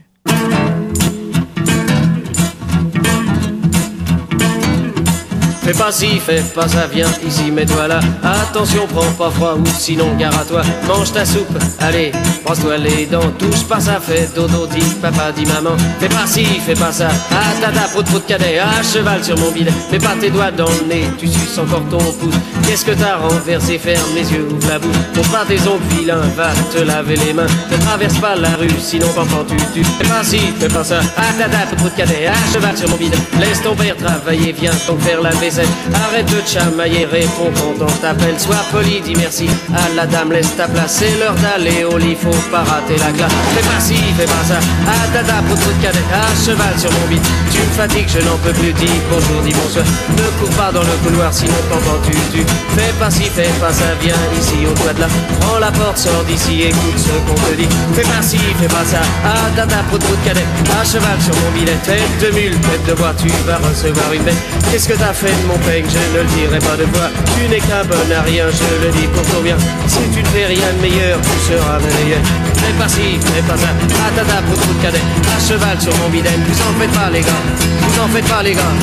Fais 5.72 5.78
pas 5.78 5.92
ci, 5.94 6.20
fais 6.20 6.42
pas 6.54 6.68
ça, 6.68 6.86
viens 6.92 7.08
ici, 7.26 7.50
mets-toi 7.50 7.88
là. 7.88 8.02
Attention, 8.22 8.86
prends 8.88 9.10
pas 9.14 9.32
froid 9.32 9.56
ou 9.58 9.64
sinon 9.80 10.14
gare 10.18 10.38
à 10.38 10.44
toi. 10.44 10.64
Mange 10.86 11.14
ta 11.14 11.24
soupe, 11.24 11.48
allez, 11.80 12.12
brosse-toi 12.44 12.78
les 12.78 13.06
dents. 13.06 13.32
Touche 13.40 13.64
pas 13.64 13.80
ça, 13.80 13.98
fais 14.02 14.28
dodo, 14.36 14.68
dit 14.68 14.84
papa, 15.02 15.32
dit 15.32 15.46
maman. 15.46 15.78
Fais 15.98 16.10
pas 16.10 16.28
ci, 16.28 16.44
fais 16.66 16.74
pas 16.74 16.92
ça. 16.92 17.08
Ah, 17.32 17.54
tata, 17.62 17.88
prout, 17.88 18.06
prout, 18.06 18.26
cadet, 18.26 18.60
à 18.60 18.84
cheval 18.84 19.24
sur 19.24 19.38
mon 19.38 19.50
bidet. 19.52 19.72
Mets 19.94 20.00
pas 20.00 20.16
tes 20.20 20.30
doigts 20.30 20.52
dans 20.52 20.66
le 20.66 20.88
nez, 20.90 21.06
tu 21.18 21.26
suces 21.26 21.58
encore 21.58 21.88
ton 21.90 22.00
pouce. 22.00 22.36
Qu'est-ce 22.68 22.84
que 22.84 22.92
t'as 22.92 23.16
renversé, 23.16 23.78
ferme 23.78 24.14
les 24.14 24.30
yeux, 24.30 24.46
ouvre 24.52 24.68
la 24.68 24.78
bouche. 24.78 24.98
Montre 25.16 25.32
pas 25.32 25.46
tes 25.48 25.62
ongles 25.70 25.88
vilains, 25.98 26.28
va 26.36 26.50
te 26.74 26.82
laver 26.82 27.16
les 27.16 27.32
mains. 27.32 27.48
Ne 27.72 27.78
traverse 27.78 28.18
pas 28.18 28.36
la 28.36 28.58
rue, 28.58 28.68
sinon 28.78 29.08
t'entends 29.16 29.46
tu 29.48 29.56
tu. 29.74 29.86
Fais 29.86 30.10
pas 30.10 30.22
ci, 30.22 30.40
fais 30.60 30.68
pas 30.68 30.84
ça. 30.84 31.00
Ah, 31.16 31.32
tata, 31.38 31.60
prout, 31.68 31.78
prout, 31.78 31.96
cadet, 31.96 32.28
à 32.28 32.54
cheval 32.54 32.78
sur 32.78 32.90
mon 32.90 32.98
bidet. 32.98 33.18
Laisse 33.40 33.62
ton 33.64 33.74
père 33.74 33.96
travailler, 33.96 34.52
viens 34.52 34.74
donc 34.86 35.00
faire 35.00 35.22
la 35.22 35.30
vaisselle. 35.30 35.61
Arrête 35.94 36.26
de 36.26 36.42
chamailler, 36.46 37.06
réponds 37.06 37.52
quand 37.56 37.86
on 37.86 37.92
t'appelle. 38.02 38.40
Sois 38.40 38.64
poli, 38.72 39.02
dis 39.02 39.16
merci 39.16 39.48
à 39.76 39.94
la 39.96 40.06
dame, 40.06 40.32
laisse 40.32 40.56
ta 40.56 40.68
place. 40.68 40.98
C'est 41.00 41.18
l'heure 41.20 41.36
d'aller 41.36 41.84
au 41.84 41.98
lit, 41.98 42.16
faut 42.16 42.30
pas 42.52 42.64
rater 42.64 42.98
la 42.98 43.12
classe. 43.12 43.34
Fais 43.56 43.68
pas 43.68 43.80
ci, 43.80 43.96
fais 44.18 44.26
pas 44.26 44.46
ça. 44.48 44.60
Ah, 44.88 45.08
tata, 45.14 45.42
pour 45.48 45.58
de 45.58 45.82
cadet, 45.82 46.00
à 46.14 46.24
cheval 46.36 46.76
sur 46.78 46.92
mon 46.92 47.08
bide. 47.10 47.24
Tu 47.52 47.60
me 47.60 47.74
fatigues, 47.76 48.10
je 48.10 48.20
n'en 48.26 48.38
peux 48.44 48.54
plus. 48.54 48.74
Dis 48.74 49.00
bonjour, 49.10 49.42
dis 49.44 49.54
bonsoir. 49.54 49.86
Ne 50.18 50.24
cours 50.40 50.56
pas 50.56 50.72
dans 50.72 50.84
le 50.84 50.96
couloir, 51.04 51.34
sinon 51.34 51.62
t'entends 51.70 52.02
tu 52.06 52.12
tu. 52.32 52.46
Fais 52.76 52.94
pas 53.00 53.12
ci, 53.12 53.24
fais 53.24 53.52
pas 53.60 53.74
ça, 53.74 53.86
viens 54.02 54.16
ici 54.40 54.66
au 54.66 54.74
toit 54.80 54.94
de 54.94 55.02
là. 55.02 55.08
Prends 55.42 55.60
la 55.60 55.72
porte, 55.72 55.98
sors 55.98 56.24
d'ici, 56.24 56.64
écoute 56.64 56.98
ce 56.98 57.14
qu'on 57.28 57.36
te 57.36 57.56
dit. 57.56 57.70
Fais 57.94 58.04
pas 58.04 58.22
ci, 58.22 58.38
fais 58.60 58.68
pas 58.68 58.86
ça. 58.86 59.02
Ah, 59.26 59.50
tata, 59.56 59.84
pour 59.90 60.00
de 60.00 60.06
cadet, 60.26 60.46
à 60.80 60.86
cheval 60.86 61.20
sur 61.22 61.36
mon 61.36 61.52
bidet. 61.52 61.78
Tête 61.84 62.20
de 62.22 62.36
mule, 62.36 62.58
tête 62.60 62.86
de 62.88 62.94
bois, 62.94 63.14
tu 63.18 63.28
vas 63.46 63.58
recevoir 63.58 64.14
une 64.14 64.24
bête. 64.24 64.38
Qu'est-ce 64.72 64.88
que 64.88 64.94
t'as 64.94 65.14
fait 65.14 65.36
mon 65.48 65.58
peigne, 65.66 65.86
je 65.90 65.98
ne 65.98 66.20
le 66.20 66.24
dirai 66.36 66.60
pas 66.60 66.78
de 66.78 66.86
voix. 66.94 67.10
Tu 67.36 67.48
n'es 67.50 67.60
qu'un 67.60 67.84
bon 67.86 68.08
à 68.16 68.22
rien, 68.22 68.46
je 68.50 68.86
le 68.86 68.92
dis 68.92 69.08
pour 69.08 69.24
ton 69.32 69.42
bien. 69.42 69.58
Si 69.88 70.04
tu 70.14 70.22
ne 70.22 70.28
fais 70.34 70.48
rien 70.48 70.70
de 70.76 70.82
meilleur, 70.82 71.18
tu 71.22 71.38
seras 71.48 71.80
meilleur. 71.80 72.22
Fais 72.62 72.74
pas 72.78 72.88
ci, 72.88 73.18
fais 73.34 73.42
pas 73.42 73.58
ça, 73.58 73.74
patata 73.90 74.42
pour 74.46 74.56
tout 74.62 74.78
cadet, 74.84 75.02
à 75.34 75.40
cheval 75.42 75.82
sur 75.82 75.96
mon 75.98 76.10
bidène, 76.10 76.44
vous 76.48 76.62
en 76.62 76.80
faites 76.80 76.92
pas 76.94 77.10
les 77.12 77.22
gars, 77.22 77.44
vous 77.82 78.02
en 78.04 78.08
faites 78.10 78.28
pas 78.28 78.44
les 78.44 78.54
gars. 78.54 78.76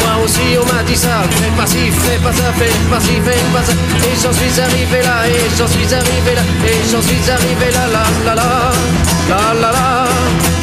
Moi 0.00 0.24
aussi 0.24 0.56
on 0.56 0.64
m'a 0.72 0.82
dit 0.84 0.96
ça, 0.96 1.22
fais 1.30 1.52
pas 1.54 1.66
ci, 1.66 1.90
fais 1.90 2.18
pas 2.24 2.32
ça, 2.32 2.44
fais 2.56 2.72
pas 2.90 2.98
ci, 2.98 3.20
fais 3.26 3.36
pas 3.52 3.62
ça. 3.62 3.72
Et 4.08 4.16
j'en 4.16 4.32
suis 4.32 4.58
arrivé 4.58 5.02
là, 5.02 5.28
et 5.28 5.50
j'en 5.58 5.68
suis 5.68 5.84
arrivé 5.92 6.32
là, 6.34 6.42
et 6.64 6.80
j'en 6.90 7.02
suis 7.02 7.30
arrivé 7.30 7.68
là, 7.76 7.84
la 7.92 8.04
la 8.24 8.34
la, 8.34 8.48
la 9.28 9.38
la 9.52 9.70
la, 9.76 9.88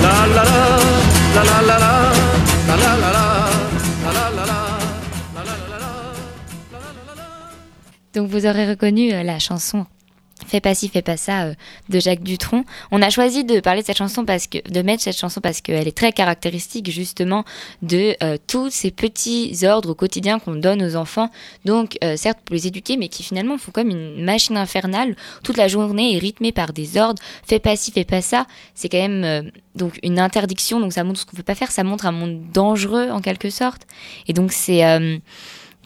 la 0.02 0.14
la 0.34 0.44
la, 0.44 0.50
la 0.50 0.50
la 0.50 1.34
la, 1.34 1.44
la 1.44 1.62
la 1.62 1.78
la, 1.78 1.92
la 2.76 2.98
la 2.98 3.12
la. 3.14 3.23
Donc 8.14 8.30
vous 8.30 8.46
aurez 8.46 8.68
reconnu 8.68 9.12
euh, 9.12 9.24
la 9.24 9.40
chanson 9.40 9.86
Fais 10.48 10.60
pas 10.60 10.76
ci, 10.76 10.90
fais 10.90 11.02
pas 11.02 11.16
ça 11.16 11.44
euh, 11.44 11.54
de 11.88 12.00
Jacques 12.00 12.22
Dutronc. 12.22 12.66
On 12.92 13.02
a 13.02 13.10
choisi 13.10 13.46
de 13.46 13.62
parler 13.62 13.82
de 13.82 13.86
cette 13.86 13.98
chanson 13.98 14.26
parce 14.26 14.48
que 14.48 14.58
de 14.70 14.82
mettre 14.82 15.02
cette 15.02 15.18
chanson 15.18 15.40
parce 15.40 15.62
qu'elle 15.62 15.88
est 15.88 15.98
très 15.98 16.12
caractéristique 16.12 16.92
justement 16.92 17.46
de 17.82 18.16
euh, 18.22 18.38
tous 18.46 18.70
ces 18.70 18.92
petits 18.92 19.58
ordres 19.66 19.92
au 19.92 19.96
quotidien 19.96 20.40
qu'on 20.40 20.56
donne 20.56 20.84
aux 20.84 20.96
enfants. 20.98 21.30
Donc 21.64 21.98
certes 22.18 22.40
pour 22.44 22.56
les 22.56 22.68
éduquer, 22.68 22.98
mais 22.98 23.08
qui 23.08 23.24
finalement 23.24 23.58
font 23.58 23.72
comme 23.72 23.90
une 23.90 24.26
machine 24.26 24.58
infernale. 24.58 25.16
Toute 25.44 25.56
la 25.56 25.70
journée 25.70 26.16
est 26.16 26.20
rythmée 26.20 26.52
par 26.52 26.74
des 26.74 26.98
ordres. 26.98 27.22
Fais 27.48 27.60
pas 27.60 27.78
ci, 27.78 27.92
fais 27.92 28.04
pas 28.04 28.22
ça. 28.22 28.46
C'est 28.76 28.90
quand 28.90 29.08
même 29.08 29.50
donc 29.76 29.98
une 30.04 30.20
interdiction. 30.20 30.82
Donc 30.82 30.92
ça 30.92 31.06
montre 31.06 31.22
ce 31.22 31.26
qu'on 31.26 31.38
peut 31.38 31.44
pas 31.44 31.56
faire. 31.56 31.72
Ça 31.72 31.86
montre 31.86 32.06
un 32.06 32.12
monde 32.12 32.42
dangereux 32.52 33.12
en 33.12 33.22
quelque 33.22 33.50
sorte. 33.50 33.84
Et 34.28 34.34
donc 34.34 34.52
c'est 34.52 34.84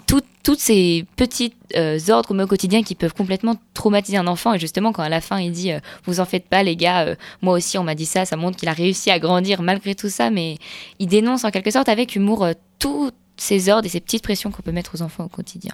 tout- 0.08 0.22
toutes 0.44 0.60
ces 0.60 1.06
petits 1.18 1.54
euh, 1.76 2.00
ordres 2.10 2.34
mais 2.34 2.44
au 2.44 2.48
quotidien 2.48 2.82
qui 2.82 2.96
peuvent 2.96 3.14
complètement 3.14 3.56
traumatiser 3.74 4.18
un 4.18 4.28
enfant. 4.28 4.54
Et 4.54 4.60
justement, 4.60 4.92
quand 4.94 5.04
à 5.04 5.10
la 5.10 5.22
fin 5.22 5.40
il 5.40 5.52
dit 5.52 5.72
euh, 5.72 5.80
Vous 6.06 6.20
en 6.20 6.26
faites 6.26 6.46
pas, 6.48 6.64
les 6.64 6.76
gars, 6.76 7.06
euh, 7.06 7.16
moi 7.42 7.54
aussi 7.56 7.78
on 7.78 7.84
m'a 7.84 7.94
dit 7.96 8.06
ça, 8.06 8.26
ça 8.26 8.36
montre 8.38 8.58
qu'il 8.58 8.70
a 8.70 8.74
réussi 8.74 9.12
à 9.12 9.20
grandir 9.20 9.62
malgré 9.62 9.94
tout 9.94 10.10
ça. 10.10 10.30
Mais 10.32 10.58
il 11.00 11.08
dénonce 11.08 11.44
en 11.44 11.52
quelque 11.52 11.72
sorte 11.72 11.90
avec 11.90 12.16
humour 12.16 12.44
euh, 12.46 12.54
tous 12.80 13.12
ces 13.36 13.70
ordres 13.70 13.86
et 13.86 13.90
ces 13.90 14.00
petites 14.00 14.24
pressions 14.24 14.50
qu'on 14.50 14.62
peut 14.64 14.72
mettre 14.72 14.96
aux 14.96 15.02
enfants 15.02 15.26
au 15.26 15.30
quotidien. 15.30 15.74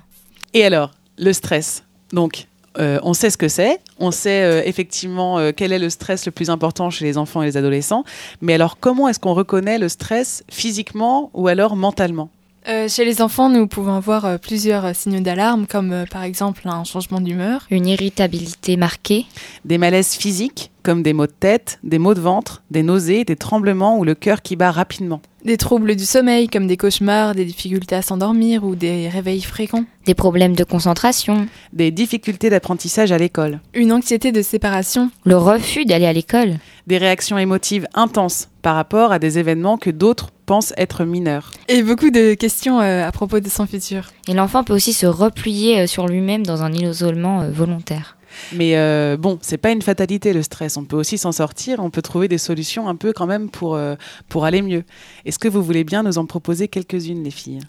Et 0.53 0.65
alors, 0.65 0.91
le 1.17 1.31
stress. 1.31 1.83
Donc, 2.11 2.47
on 2.77 3.13
sait 3.13 3.29
ce 3.29 3.37
que 3.37 3.47
c'est, 3.47 3.79
on 3.99 4.09
sait 4.09 4.67
effectivement 4.67 5.51
quel 5.55 5.71
est 5.71 5.77
le 5.79 5.91
stress 5.91 6.25
le 6.25 6.31
plus 6.31 6.49
important 6.49 6.89
chez 6.89 7.05
les 7.05 7.19
enfants 7.19 7.43
et 7.43 7.45
les 7.45 7.55
adolescents, 7.55 8.03
mais 8.41 8.55
alors 8.55 8.79
comment 8.79 9.07
est-ce 9.07 9.19
qu'on 9.19 9.35
reconnaît 9.35 9.77
le 9.77 9.89
stress 9.89 10.43
physiquement 10.49 11.29
ou 11.35 11.47
alors 11.47 11.75
mentalement? 11.75 12.29
Euh, 12.67 12.87
chez 12.87 13.03
les 13.03 13.21
enfants, 13.21 13.49
nous 13.49 13.67
pouvons 13.67 13.95
avoir 13.95 14.23
euh, 14.23 14.37
plusieurs 14.37 14.85
euh, 14.85 14.91
signaux 14.93 15.19
d'alarme, 15.19 15.67
comme 15.67 15.91
euh, 15.91 16.05
par 16.05 16.23
exemple 16.23 16.61
un 16.65 16.85
changement 16.85 17.19
d'humeur. 17.19 17.65
Une 17.69 17.87
irritabilité 17.87 18.77
marquée, 18.77 19.25
Des 19.65 19.77
malaises 19.77 20.13
physiques, 20.13 20.71
comme 20.81 21.03
des 21.03 21.11
maux 21.11 21.27
de 21.27 21.33
tête, 21.37 21.79
des 21.83 21.99
maux 21.99 22.13
de 22.13 22.21
ventre, 22.21 22.63
des 22.71 22.81
nausées, 22.83 23.25
des 23.25 23.35
tremblements 23.35 23.97
ou 23.99 24.05
le 24.05 24.15
cœur 24.15 24.41
qui 24.41 24.55
bat 24.55 24.71
rapidement. 24.71 25.21
Des 25.43 25.57
troubles 25.57 25.97
du 25.97 26.05
sommeil, 26.05 26.47
comme 26.47 26.67
des 26.67 26.77
cauchemars, 26.77 27.35
des 27.35 27.43
difficultés 27.43 27.95
à 27.95 28.01
s'endormir 28.01 28.63
ou 28.63 28.75
des 28.75 29.09
réveils 29.09 29.41
fréquents. 29.41 29.83
des 30.05 30.13
problèmes 30.15 30.55
de 30.55 30.63
concentration, 30.63 31.47
Des 31.73 31.91
difficultés 31.91 32.49
d'apprentissage 32.49 33.11
à 33.11 33.17
l'école. 33.17 33.59
Une 33.73 33.91
anxiété 33.91 34.31
de 34.31 34.41
séparation. 34.41 35.11
le 35.25 35.35
refus 35.37 35.83
d'aller 35.83 36.05
à 36.05 36.13
l'école, 36.13 36.59
Des 36.87 36.97
réactions 36.97 37.37
émotives 37.37 37.87
intenses 37.93 38.47
par 38.61 38.75
rapport 38.75 39.11
à 39.11 39.19
des 39.19 39.37
événements 39.37 39.77
que 39.77 39.89
d'autres 39.89 40.29
pensent 40.45 40.73
être 40.77 41.05
mineurs. 41.05 41.51
Et 41.67 41.83
beaucoup 41.83 42.09
de 42.09 42.33
questions 42.33 42.79
euh, 42.81 43.07
à 43.07 43.11
propos 43.11 43.39
de 43.39 43.49
son 43.49 43.65
futur. 43.65 44.11
et 44.27 44.33
l'enfant 44.33 44.63
peut 44.63 44.73
aussi 44.73 44.93
se 44.93 45.05
replier 45.05 45.81
euh, 45.81 45.87
sur 45.87 46.07
lui-même 46.07 46.45
dans 46.45 46.63
un 46.63 46.71
isolement 46.73 47.41
euh, 47.41 47.51
volontaire. 47.51 48.17
Mais 48.53 48.77
euh, 48.77 49.17
bon, 49.17 49.37
c'est 49.41 49.57
pas 49.57 49.71
une 49.71 49.81
fatalité 49.81 50.33
le 50.33 50.43
stress. 50.43 50.77
On 50.77 50.85
peut 50.85 50.95
aussi 50.95 51.17
s'en 51.17 51.31
sortir. 51.31 51.79
On 51.79 51.89
peut 51.89 52.01
trouver 52.01 52.27
des 52.27 52.37
solutions 52.37 52.87
un 52.87 52.95
peu 52.95 53.13
quand 53.13 53.27
même 53.27 53.49
pour, 53.49 53.75
euh, 53.75 53.95
pour 54.29 54.45
aller 54.45 54.61
mieux. 54.61 54.83
Est-ce 55.25 55.39
que 55.39 55.47
vous 55.47 55.63
voulez 55.63 55.83
bien 55.83 56.03
nous 56.03 56.17
en 56.17 56.25
proposer 56.25 56.67
quelques-unes, 56.67 57.23
les 57.23 57.31
filles? 57.31 57.59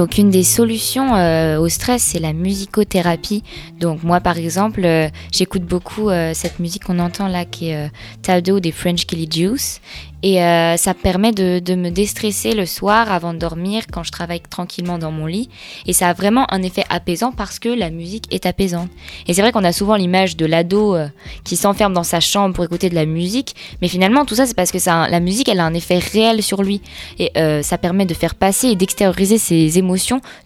Donc 0.00 0.16
une 0.16 0.30
des 0.30 0.44
solutions 0.44 1.14
euh, 1.14 1.58
au 1.58 1.68
stress, 1.68 2.02
c'est 2.02 2.20
la 2.20 2.32
musicothérapie. 2.32 3.42
Donc 3.78 4.02
moi 4.02 4.18
par 4.20 4.38
exemple, 4.38 4.80
euh, 4.82 5.10
j'écoute 5.30 5.66
beaucoup 5.66 6.08
euh, 6.08 6.32
cette 6.32 6.58
musique 6.58 6.84
qu'on 6.84 6.98
entend 7.00 7.28
là 7.28 7.44
qui 7.44 7.68
est 7.68 7.90
Taldo 8.22 8.60
des 8.60 8.72
French 8.72 9.04
Killy 9.04 9.28
Juice. 9.30 9.82
Et 10.22 10.36
ça 10.76 10.92
permet 10.92 11.32
de, 11.32 11.60
de, 11.60 11.74
me 11.74 11.88
déstresser 11.88 12.52
le 12.52 12.66
soir 12.66 13.10
avant 13.10 13.32
de 13.32 13.38
dormir 13.38 13.84
quand 13.90 14.02
je 14.02 14.12
travaille 14.12 14.42
tranquillement 14.42 14.98
dans 14.98 15.10
mon 15.10 15.24
lit. 15.24 15.48
Et 15.86 15.94
ça 15.94 16.10
a 16.10 16.12
vraiment 16.12 16.44
un 16.52 16.62
effet 16.62 16.84
apaisant 16.90 17.32
parce 17.32 17.58
que 17.58 17.70
la 17.70 17.88
musique 17.88 18.26
est 18.30 18.44
apaisante. 18.44 18.90
Et 19.26 19.32
c'est 19.32 19.40
vrai 19.40 19.50
qu'on 19.50 19.64
a 19.64 19.72
souvent 19.72 19.96
l'image 19.96 20.36
de 20.36 20.44
l'ado 20.44 20.94
qui 21.42 21.56
s'enferme 21.56 21.94
dans 21.94 22.02
sa 22.02 22.20
chambre 22.20 22.54
pour 22.54 22.64
écouter 22.64 22.90
de 22.90 22.94
la 22.96 23.06
musique. 23.06 23.56
Mais 23.80 23.88
finalement, 23.88 24.26
tout 24.26 24.34
ça, 24.34 24.44
c'est 24.44 24.54
parce 24.54 24.70
que 24.70 24.78
ça, 24.78 25.08
la 25.08 25.20
musique, 25.20 25.48
elle 25.48 25.58
a 25.58 25.64
un 25.64 25.72
effet 25.72 25.96
réel 25.96 26.42
sur 26.42 26.62
lui. 26.62 26.82
Et 27.18 27.32
ça 27.62 27.78
permet 27.78 28.04
de 28.04 28.12
faire 28.12 28.34
passer 28.34 28.68
et 28.68 28.76
d'extérioriser 28.76 29.38
ses 29.38 29.78
émotions 29.78 29.89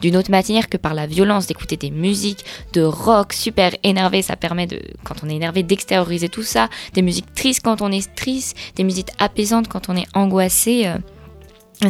d'une 0.00 0.16
autre 0.16 0.30
manière 0.30 0.68
que 0.68 0.76
par 0.76 0.94
la 0.94 1.06
violence, 1.06 1.46
d'écouter 1.46 1.76
des 1.76 1.90
musiques 1.90 2.44
de 2.72 2.82
rock 2.82 3.32
super 3.32 3.74
énervé. 3.82 4.22
Ça 4.22 4.36
permet, 4.36 4.66
de, 4.66 4.80
quand 5.04 5.16
on 5.22 5.28
est 5.28 5.36
énervé, 5.36 5.62
d'extérioriser 5.62 6.28
tout 6.28 6.42
ça. 6.42 6.68
Des 6.92 7.02
musiques 7.02 7.32
tristes 7.34 7.62
quand 7.64 7.82
on 7.82 7.90
est 7.90 8.14
triste. 8.14 8.56
Des 8.76 8.84
musiques 8.84 9.10
apaisantes 9.18 9.68
quand 9.68 9.88
on 9.88 9.96
est 9.96 10.06
angoissé. 10.14 10.88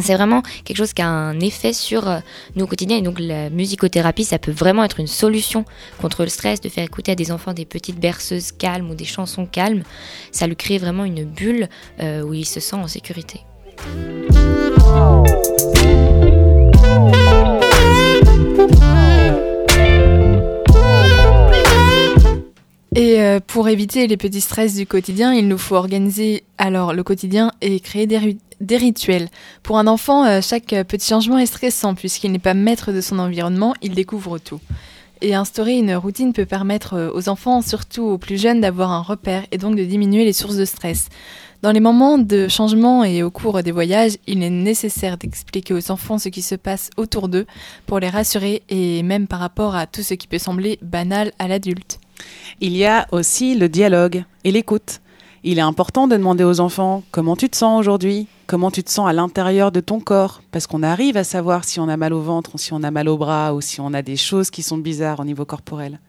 C'est 0.01 0.15
vraiment 0.15 0.41
quelque 0.63 0.77
chose 0.77 0.93
qui 0.93 1.01
a 1.01 1.07
un 1.07 1.39
effet 1.39 1.73
sur 1.73 2.21
nos 2.55 2.67
quotidiens 2.67 2.97
et 2.97 3.01
donc 3.01 3.19
la 3.19 3.49
musicothérapie, 3.49 4.23
ça 4.25 4.39
peut 4.39 4.51
vraiment 4.51 4.83
être 4.83 4.99
une 4.99 5.07
solution 5.07 5.63
contre 6.01 6.23
le 6.23 6.29
stress, 6.29 6.59
de 6.59 6.69
faire 6.69 6.83
écouter 6.83 7.11
à 7.11 7.15
des 7.15 7.31
enfants 7.31 7.53
des 7.53 7.65
petites 7.65 7.99
berceuses 7.99 8.51
calmes 8.51 8.89
ou 8.89 8.95
des 8.95 9.05
chansons 9.05 9.45
calmes. 9.45 9.83
Ça 10.31 10.47
lui 10.47 10.55
crée 10.55 10.77
vraiment 10.77 11.05
une 11.05 11.23
bulle 11.23 11.69
euh, 12.01 12.23
où 12.23 12.33
il 12.33 12.45
se 12.45 12.59
sent 12.59 12.75
en 12.75 12.87
sécurité. 12.87 13.41
Et 22.95 23.21
euh, 23.21 23.39
pour 23.45 23.67
éviter 23.67 24.07
les 24.07 24.15
petits 24.15 24.39
stress 24.39 24.75
du 24.75 24.87
quotidien, 24.87 25.33
il 25.33 25.49
nous 25.49 25.57
faut 25.57 25.75
organiser 25.75 26.43
alors 26.57 26.93
le 26.93 27.03
quotidien 27.03 27.51
et 27.59 27.81
créer 27.81 28.07
des, 28.07 28.37
des 28.61 28.77
rituels. 28.77 29.27
Pour 29.63 29.77
un 29.77 29.87
enfant, 29.87 30.25
euh, 30.25 30.39
chaque 30.41 30.67
petit 30.87 31.07
changement 31.07 31.37
est 31.37 31.45
stressant 31.45 31.93
puisqu'il 31.93 32.31
n'est 32.31 32.39
pas 32.39 32.53
maître 32.53 32.93
de 32.93 33.01
son 33.01 33.19
environnement, 33.19 33.73
il 33.81 33.95
découvre 33.95 34.37
tout. 34.39 34.61
Et 35.21 35.35
instaurer 35.35 35.77
une 35.77 35.95
routine 35.95 36.33
peut 36.33 36.45
permettre 36.45 36.95
euh, 36.95 37.11
aux 37.13 37.29
enfants, 37.29 37.61
surtout 37.61 38.03
aux 38.03 38.17
plus 38.17 38.39
jeunes, 38.41 38.61
d'avoir 38.61 38.91
un 38.91 39.01
repère 39.01 39.43
et 39.51 39.57
donc 39.57 39.75
de 39.75 39.83
diminuer 39.83 40.25
les 40.25 40.33
sources 40.33 40.57
de 40.57 40.65
stress. 40.65 41.09
Dans 41.61 41.71
les 41.71 41.79
moments 41.79 42.17
de 42.17 42.47
changement 42.47 43.03
et 43.03 43.23
au 43.23 43.31
cours 43.31 43.63
des 43.63 43.71
voyages, 43.71 44.17
il 44.27 44.43
est 44.43 44.49
nécessaire 44.49 45.17
d'expliquer 45.17 45.73
aux 45.73 45.91
enfants 45.91 46.19
ce 46.19 46.29
qui 46.29 46.41
se 46.41 46.55
passe 46.55 46.91
autour 46.97 47.27
d'eux 47.27 47.47
pour 47.87 47.99
les 47.99 48.09
rassurer 48.09 48.61
et 48.69 49.01
même 49.03 49.25
par 49.25 49.39
rapport 49.39 49.75
à 49.75 49.87
tout 49.87 50.03
ce 50.03 50.13
qui 50.13 50.27
peut 50.27 50.37
sembler 50.37 50.77
banal 50.81 51.31
à 51.39 51.47
l'adulte. 51.47 51.99
Il 52.61 52.75
y 52.75 52.85
a 52.85 53.07
aussi 53.11 53.55
le 53.55 53.69
dialogue 53.69 54.25
et 54.43 54.51
l'écoute. 54.51 55.01
Il 55.47 55.59
est 55.59 55.61
important 55.61 56.07
de 56.07 56.17
demander 56.17 56.43
aux 56.43 56.59
enfants 56.59 57.03
comment 57.11 57.35
tu 57.35 57.51
te 57.51 57.55
sens 57.55 57.79
aujourd'hui, 57.79 58.25
comment 58.47 58.71
tu 58.71 58.81
te 58.81 58.89
sens 58.89 59.07
à 59.07 59.13
l'intérieur 59.13 59.71
de 59.71 59.79
ton 59.79 59.99
corps, 59.99 60.41
parce 60.49 60.65
qu'on 60.65 60.81
arrive 60.81 61.17
à 61.17 61.23
savoir 61.23 61.65
si 61.65 61.79
on 61.79 61.87
a 61.87 61.97
mal 61.97 62.13
au 62.13 62.21
ventre, 62.21 62.57
si 62.57 62.73
on 62.73 62.81
a 62.81 62.89
mal 62.89 63.07
au 63.07 63.15
bras, 63.15 63.53
ou 63.53 63.61
si 63.61 63.79
on 63.79 63.93
a 63.93 64.01
des 64.01 64.17
choses 64.17 64.49
qui 64.49 64.63
sont 64.63 64.79
bizarres 64.79 65.19
au 65.19 65.23
niveau 65.23 65.45
corporel. 65.45 65.99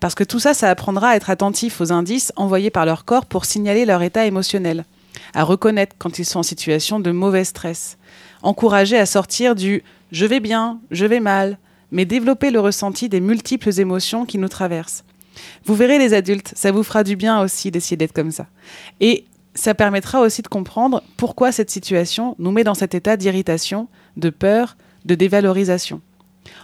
Parce 0.00 0.16
que 0.16 0.24
tout 0.24 0.40
ça, 0.40 0.52
ça 0.52 0.68
apprendra 0.68 1.10
à 1.10 1.14
être 1.14 1.30
attentif 1.30 1.80
aux 1.80 1.92
indices 1.92 2.32
envoyés 2.34 2.70
par 2.70 2.84
leur 2.84 3.04
corps 3.04 3.26
pour 3.26 3.44
signaler 3.44 3.84
leur 3.84 4.02
état 4.02 4.26
émotionnel, 4.26 4.84
à 5.32 5.44
reconnaître 5.44 5.94
quand 5.96 6.18
ils 6.18 6.24
sont 6.24 6.40
en 6.40 6.42
situation 6.42 6.98
de 6.98 7.12
mauvais 7.12 7.44
stress, 7.44 7.98
encourager 8.42 8.98
à 8.98 9.06
sortir 9.06 9.54
du 9.54 9.84
je 10.10 10.26
vais 10.26 10.40
bien, 10.40 10.80
je 10.90 11.06
vais 11.06 11.20
mal, 11.20 11.56
mais 11.92 12.04
développer 12.04 12.50
le 12.50 12.58
ressenti 12.58 13.08
des 13.08 13.20
multiples 13.20 13.78
émotions 13.78 14.26
qui 14.26 14.38
nous 14.38 14.48
traversent. 14.48 15.04
Vous 15.64 15.74
verrez 15.74 15.98
les 15.98 16.14
adultes, 16.14 16.52
ça 16.54 16.72
vous 16.72 16.82
fera 16.82 17.04
du 17.04 17.16
bien 17.16 17.40
aussi 17.40 17.70
d'essayer 17.70 17.96
d'être 17.96 18.12
comme 18.12 18.30
ça. 18.30 18.46
Et 19.00 19.24
ça 19.54 19.74
permettra 19.74 20.20
aussi 20.20 20.42
de 20.42 20.48
comprendre 20.48 21.02
pourquoi 21.16 21.52
cette 21.52 21.70
situation 21.70 22.34
nous 22.38 22.50
met 22.50 22.64
dans 22.64 22.74
cet 22.74 22.94
état 22.94 23.16
d'irritation, 23.16 23.88
de 24.16 24.30
peur, 24.30 24.76
de 25.04 25.14
dévalorisation. 25.14 26.00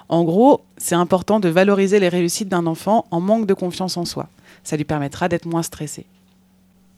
En 0.09 0.25
gros, 0.25 0.63
c'est 0.77 0.95
important 0.95 1.41
de 1.41 1.49
valoriser 1.49 2.01
les 2.01 2.09
réussites 2.09 2.49
d'un 2.49 2.67
enfant 2.67 3.07
en 3.11 3.21
manque 3.21 3.47
de 3.47 3.55
confiance 3.55 3.97
en 3.97 4.05
soi. 4.05 4.29
Ça 4.65 4.77
lui 4.77 4.85
permettra 4.85 5.29
d'être 5.29 5.47
moins 5.47 5.63
stressé. 5.63 6.07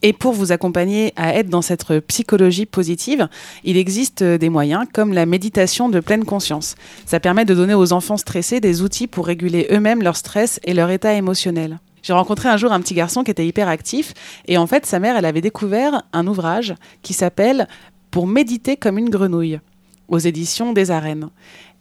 Et 0.02 0.12
pour 0.12 0.32
vous 0.32 0.50
accompagner 0.50 1.12
à 1.16 1.34
être 1.34 1.48
dans 1.48 1.62
cette 1.62 1.86
psychologie 2.06 2.66
positive, 2.66 3.28
il 3.64 3.76
existe 3.76 4.22
des 4.22 4.48
moyens 4.48 4.86
comme 4.92 5.12
la 5.12 5.26
méditation 5.26 5.88
de 5.88 6.00
pleine 6.00 6.24
conscience. 6.24 6.74
Ça 7.04 7.20
permet 7.20 7.44
de 7.44 7.54
donner 7.54 7.74
aux 7.74 7.92
enfants 7.92 8.16
stressés 8.16 8.60
des 8.60 8.80
outils 8.80 9.06
pour 9.06 9.26
réguler 9.26 9.66
eux-mêmes 9.70 10.02
leur 10.02 10.16
stress 10.16 10.58
et 10.64 10.72
leur 10.72 10.90
état 10.90 11.12
émotionnel. 11.12 11.78
J'ai 12.02 12.14
rencontré 12.14 12.48
un 12.48 12.56
jour 12.56 12.72
un 12.72 12.80
petit 12.80 12.94
garçon 12.94 13.24
qui 13.24 13.30
était 13.30 13.46
hyper 13.46 13.68
actif 13.68 14.14
et 14.46 14.56
en 14.56 14.66
fait 14.66 14.86
sa 14.86 14.98
mère 14.98 15.16
elle 15.16 15.26
avait 15.26 15.42
découvert 15.42 16.02
un 16.14 16.26
ouvrage 16.26 16.74
qui 17.02 17.12
s'appelle 17.12 17.68
Pour 18.10 18.26
méditer 18.26 18.76
comme 18.76 18.96
une 18.96 19.10
grenouille 19.10 19.60
aux 20.08 20.18
éditions 20.18 20.72
des 20.72 20.90
arènes. 20.90 21.28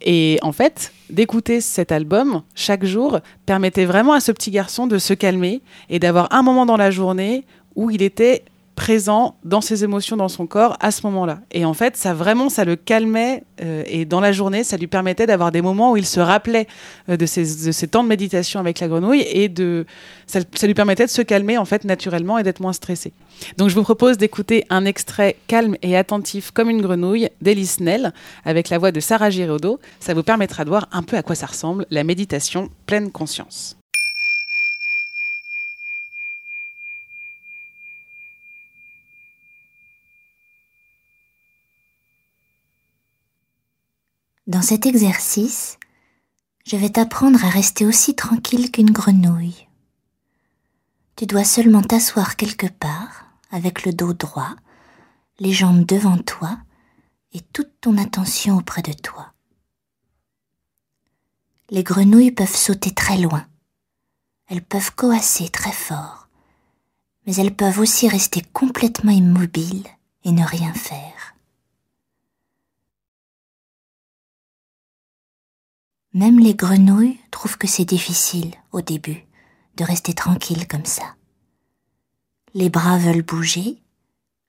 Et 0.02 0.40
en 0.44 0.52
fait, 0.52 0.94
d'écouter 1.10 1.60
cet 1.60 1.92
album 1.92 2.44
chaque 2.56 2.86
jour 2.86 3.20
permettait 3.46 3.86
vraiment 3.86 4.14
à 4.14 4.20
ce 4.20 4.32
petit 4.32 4.52
garçon 4.52 4.88
de 4.88 4.98
se 4.98 5.14
calmer 5.14 5.62
et 5.90 6.00
d'avoir 6.00 6.32
un 6.32 6.42
moment 6.42 6.66
dans 6.66 6.78
la 6.78 6.92
journée 6.92 7.44
où 7.76 7.90
il 7.90 8.02
était 8.02 8.44
présent 8.80 9.36
dans 9.44 9.60
ses 9.60 9.84
émotions, 9.84 10.16
dans 10.16 10.30
son 10.30 10.48
corps 10.48 10.78
à 10.80 10.92
ce 10.92 11.06
moment-là. 11.06 11.42
Et 11.52 11.66
en 11.66 11.74
fait, 11.74 11.98
ça 11.98 12.14
vraiment, 12.14 12.48
ça 12.48 12.64
le 12.64 12.78
calmait 12.78 13.44
euh, 13.62 13.84
et 13.86 14.06
dans 14.06 14.22
la 14.22 14.32
journée, 14.32 14.64
ça 14.64 14.78
lui 14.78 14.88
permettait 14.88 15.26
d'avoir 15.26 15.52
des 15.52 15.62
moments 15.62 15.92
où 15.92 15.98
il 15.98 16.06
se 16.06 16.22
rappelait 16.22 16.66
euh, 17.10 17.18
de, 17.18 17.26
ses, 17.26 17.88
temps 17.90 18.04
de 18.04 18.08
méditation 18.08 18.58
avec 18.58 18.80
la 18.80 18.88
grenouille 18.88 19.26
et 19.30 19.50
de, 19.50 19.86
ça, 20.28 20.40
lui 20.64 20.74
permettait 20.74 21.06
de 21.06 21.12
se 21.12 21.22
calmer 21.22 21.58
en 21.58 21.66
fait 21.66 21.84
naturellement 21.84 22.38
et 22.38 22.44
d'être 22.44 22.62
moins 22.62 22.72
stressé. 22.72 23.12
Donc 23.58 23.68
je 23.68 23.76
vous 23.76 23.84
propose 23.84 24.18
d'écouter 24.18 24.64
un 24.70 24.86
extrait 24.86 25.36
calme 25.48 25.76
et 25.82 25.98
attentif 25.98 26.52
comme 26.52 26.70
une 26.70 26.82
grenouille 26.82 27.28
d'Elice 27.42 27.82
Nell 27.82 28.14
avec 28.46 28.70
la 28.70 28.78
voix 28.78 28.94
de 28.94 29.02
Sarah 29.02 29.30
Giraudot. 29.30 29.78
Ça 30.00 30.14
vous 30.14 30.24
permettra 30.24 30.64
de 30.64 30.70
voir 30.70 30.88
un 30.94 31.04
peu 31.04 31.18
à 31.18 31.22
quoi 31.22 31.36
ça 31.36 31.48
ressemble 31.48 31.86
la 31.92 32.06
méditation 32.06 32.70
pleine 32.86 33.12
conscience. 33.12 33.79
Dans 44.50 44.64
cet 44.64 44.88
exercice, 44.88 45.78
je 46.66 46.76
vais 46.76 46.90
t'apprendre 46.90 47.46
à 47.46 47.50
rester 47.50 47.86
aussi 47.86 48.16
tranquille 48.16 48.72
qu'une 48.72 48.90
grenouille. 48.90 49.68
Tu 51.16 51.28
dois 51.28 51.44
seulement 51.44 51.84
t'asseoir 51.84 52.36
quelque 52.36 52.66
part, 52.66 53.28
avec 53.52 53.86
le 53.86 53.94
dos 53.94 54.14
droit, 54.14 54.56
les 55.38 55.54
jambes 55.54 55.86
devant 55.86 56.18
toi 56.18 56.58
et 57.32 57.42
toute 57.42 57.70
ton 57.80 57.96
attention 58.00 58.58
auprès 58.58 58.82
de 58.82 58.94
toi. 58.94 59.34
Les 61.70 61.84
grenouilles 61.84 62.32
peuvent 62.32 62.56
sauter 62.56 62.90
très 62.90 63.20
loin, 63.20 63.46
elles 64.48 64.66
peuvent 64.66 64.96
coasser 64.96 65.50
très 65.50 65.72
fort, 65.72 66.28
mais 67.28 67.36
elles 67.36 67.56
peuvent 67.56 67.78
aussi 67.78 68.10
rester 68.10 68.42
complètement 68.52 69.12
immobiles 69.12 69.86
et 70.24 70.32
ne 70.32 70.44
rien 70.44 70.74
faire. 70.74 71.19
Même 76.20 76.40
les 76.42 76.54
grenouilles 76.54 77.18
trouvent 77.32 77.58
que 77.58 77.66
c'est 77.66 77.86
difficile 77.86 78.54
au 78.74 78.82
début 78.82 79.26
de 79.78 79.86
rester 79.86 80.14
tranquille 80.14 80.68
comme 80.68 80.84
ça. 80.84 81.16
Les 82.54 82.70
bras 82.70 82.98
veulent 82.98 83.22
bouger, 83.22 83.82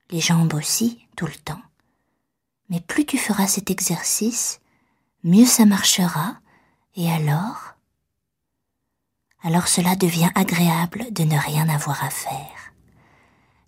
les 0.09 0.19
jambes 0.19 0.53
aussi, 0.53 1.07
tout 1.15 1.27
le 1.27 1.35
temps. 1.45 1.61
Mais 2.67 2.81
plus 2.81 3.05
tu 3.05 3.17
feras 3.17 3.47
cet 3.47 3.71
exercice, 3.71 4.59
mieux 5.23 5.45
ça 5.45 5.63
marchera, 5.63 6.35
et 6.97 7.09
alors? 7.09 7.75
Alors 9.41 9.69
cela 9.69 9.95
devient 9.95 10.31
agréable 10.35 11.05
de 11.13 11.23
ne 11.23 11.37
rien 11.37 11.69
avoir 11.69 12.03
à 12.03 12.09
faire, 12.09 12.73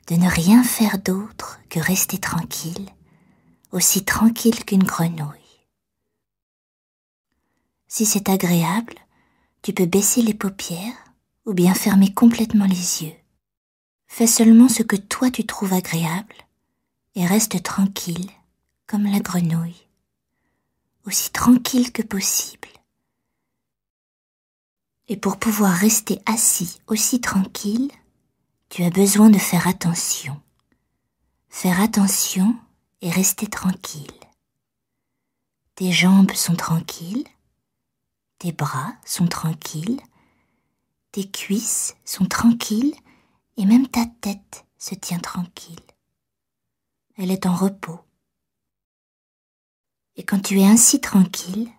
de 0.09 0.15
ne 0.15 0.29
rien 0.29 0.61
faire 0.65 0.97
d'autre 0.97 1.61
que 1.69 1.79
rester 1.79 2.17
tranquille, 2.17 2.89
aussi 3.71 4.03
tranquille 4.03 4.65
qu'une 4.65 4.83
grenouille. 4.83 5.42
Si 7.95 8.08
c'est 8.08 8.27
agréable, 8.27 8.95
tu 9.62 9.71
peux 9.71 9.86
baisser 9.86 10.23
les 10.23 10.34
paupières 10.34 11.13
ou 11.45 11.53
bien 11.53 11.75
fermer 11.75 12.12
complètement 12.12 12.65
les 12.65 13.03
yeux. 13.03 13.13
Fais 14.08 14.25
seulement 14.25 14.67
ce 14.67 14.82
que 14.82 14.95
toi 14.95 15.29
tu 15.29 15.45
trouves 15.45 15.73
agréable 15.73 16.34
et 17.13 17.23
reste 17.23 17.62
tranquille 17.62 18.32
comme 18.88 19.03
la 19.03 19.19
grenouille, 19.19 19.88
aussi 21.06 21.29
tranquille 21.29 21.91
que 21.91 22.01
possible. 22.01 22.67
Et 25.08 25.15
pour 25.15 25.38
pouvoir 25.38 25.73
rester 25.73 26.19
assis 26.25 26.79
aussi 26.88 27.21
tranquille, 27.21 27.91
tu 28.69 28.84
as 28.84 28.89
besoin 28.89 29.29
de 29.29 29.38
faire 29.38 29.67
attention. 29.67 30.41
Faire 31.47 31.79
attention 31.79 32.56
et 33.01 33.12
rester 33.12 33.45
tranquille. 33.45 34.19
Tes 35.75 35.91
jambes 35.91 36.32
sont 36.32 36.56
tranquilles, 36.56 37.27
Tes 38.43 38.51
bras 38.51 38.93
sont 39.06 39.27
tranquilles, 39.27 40.01
tes 41.13 41.32
cuisses 41.32 41.95
sont 42.03 42.25
tranquilles 42.25 42.93
et 43.56 43.65
même 43.65 43.88
ta 43.88 44.06
tête 44.19 44.65
se 44.77 44.95
tient 44.95 45.19
tranquille. 45.19 45.79
Elle 47.15 47.32
est 47.32 47.45
en 47.45 47.56
repos. 47.56 48.01
Et 50.17 50.23
quand 50.23 50.41
tu 50.41 50.60
es 50.60 50.65
ainsi 50.65 50.99
tranquille, 50.99 51.69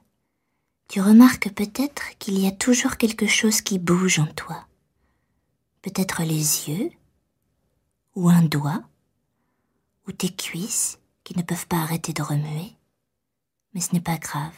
tu 0.88 1.02
remarques 1.02 1.52
peut-être 1.52 2.16
qu'il 2.18 2.38
y 2.38 2.46
a 2.46 2.50
toujours 2.50 2.96
quelque 2.96 3.26
chose 3.26 3.60
qui 3.60 3.78
bouge 3.78 4.18
en 4.18 4.32
toi. 4.32 4.66
Peut-être 5.82 6.22
les 6.22 6.70
yeux, 6.70 6.90
ou 8.14 8.30
un 8.30 8.40
doigt, 8.40 8.82
ou 10.08 10.12
tes 10.12 10.34
cuisses 10.34 10.98
qui 11.24 11.36
ne 11.36 11.42
peuvent 11.42 11.66
pas 11.66 11.82
arrêter 11.82 12.14
de 12.14 12.22
remuer. 12.22 12.74
Mais 13.74 13.82
ce 13.82 13.92
n'est 13.92 14.00
pas 14.00 14.16
grave. 14.16 14.56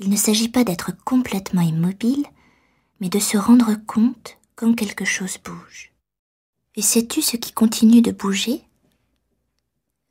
Il 0.00 0.10
ne 0.10 0.16
s'agit 0.16 0.48
pas 0.48 0.64
d'être 0.64 0.92
complètement 1.04 1.62
immobile, 1.62 2.24
mais 3.00 3.08
de 3.08 3.18
se 3.18 3.36
rendre 3.36 3.74
compte 3.74 4.38
quand 4.54 4.74
quelque 4.74 5.04
chose 5.04 5.38
bouge. 5.44 5.92
Et 6.76 6.82
sais-tu 6.82 7.22
ce 7.22 7.36
qui 7.36 7.52
continue 7.52 8.02
de 8.02 8.12
bouger? 8.12 8.62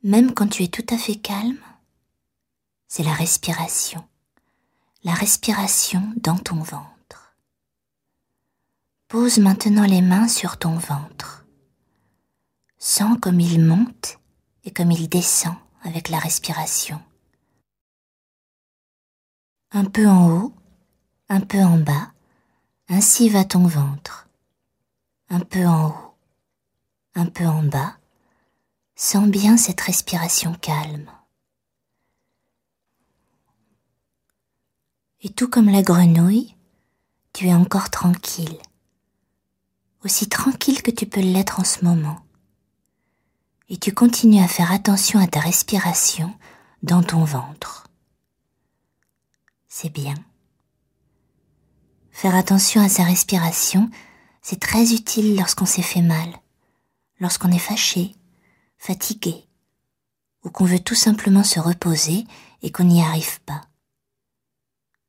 Même 0.02 0.34
quand 0.34 0.48
tu 0.48 0.62
es 0.62 0.68
tout 0.68 0.84
à 0.90 0.98
fait 0.98 1.16
calme 1.16 1.58
C'est 2.86 3.02
la 3.02 3.14
respiration. 3.14 4.06
La 5.04 5.14
respiration 5.14 6.02
dans 6.16 6.36
ton 6.36 6.56
ventre. 6.56 7.36
Pose 9.08 9.38
maintenant 9.38 9.86
les 9.86 10.02
mains 10.02 10.28
sur 10.28 10.58
ton 10.58 10.74
ventre. 10.74 11.46
Sens 12.78 13.16
comme 13.22 13.40
il 13.40 13.64
monte 13.64 14.18
et 14.64 14.70
comme 14.70 14.90
il 14.90 15.08
descend 15.08 15.54
avec 15.82 16.10
la 16.10 16.18
respiration. 16.18 17.00
Un 19.70 19.84
peu 19.84 20.08
en 20.08 20.30
haut, 20.30 20.54
un 21.28 21.40
peu 21.40 21.58
en 21.58 21.78
bas, 21.78 22.12
ainsi 22.88 23.28
va 23.28 23.44
ton 23.44 23.66
ventre. 23.66 24.28
Un 25.28 25.40
peu 25.40 25.66
en 25.66 25.90
haut, 25.90 26.14
un 27.14 27.26
peu 27.26 27.46
en 27.46 27.62
bas, 27.62 27.98
sens 28.96 29.28
bien 29.28 29.58
cette 29.58 29.80
respiration 29.82 30.54
calme. 30.54 31.10
Et 35.20 35.28
tout 35.28 35.48
comme 35.48 35.68
la 35.68 35.82
grenouille, 35.82 36.56
tu 37.34 37.48
es 37.48 37.54
encore 37.54 37.90
tranquille, 37.90 38.58
aussi 40.02 40.28
tranquille 40.28 40.82
que 40.82 40.90
tu 40.90 41.06
peux 41.06 41.20
l'être 41.20 41.60
en 41.60 41.64
ce 41.64 41.84
moment. 41.84 42.20
Et 43.68 43.76
tu 43.76 43.92
continues 43.92 44.42
à 44.42 44.48
faire 44.48 44.72
attention 44.72 45.20
à 45.20 45.26
ta 45.26 45.40
respiration 45.40 46.34
dans 46.82 47.02
ton 47.02 47.24
ventre. 47.24 47.87
C'est 49.68 49.90
bien. 49.90 50.14
Faire 52.10 52.34
attention 52.34 52.80
à 52.80 52.88
sa 52.88 53.04
respiration, 53.04 53.90
c'est 54.42 54.60
très 54.60 54.92
utile 54.92 55.36
lorsqu'on 55.36 55.66
s'est 55.66 55.82
fait 55.82 56.02
mal, 56.02 56.28
lorsqu'on 57.20 57.52
est 57.52 57.58
fâché, 57.58 58.14
fatigué, 58.78 59.46
ou 60.42 60.50
qu'on 60.50 60.64
veut 60.64 60.80
tout 60.80 60.94
simplement 60.94 61.44
se 61.44 61.60
reposer 61.60 62.26
et 62.62 62.72
qu'on 62.72 62.84
n'y 62.84 63.02
arrive 63.02 63.40
pas. 63.42 63.62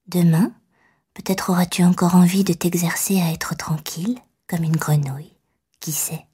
Demain, 0.07 0.51
peut-être 1.13 1.51
auras-tu 1.51 1.83
encore 1.83 2.15
envie 2.15 2.43
de 2.43 2.53
t'exercer 2.53 3.21
à 3.21 3.31
être 3.31 3.55
tranquille, 3.55 4.19
comme 4.47 4.63
une 4.63 4.75
grenouille, 4.75 5.35
qui 5.79 5.91
sait. 5.91 6.25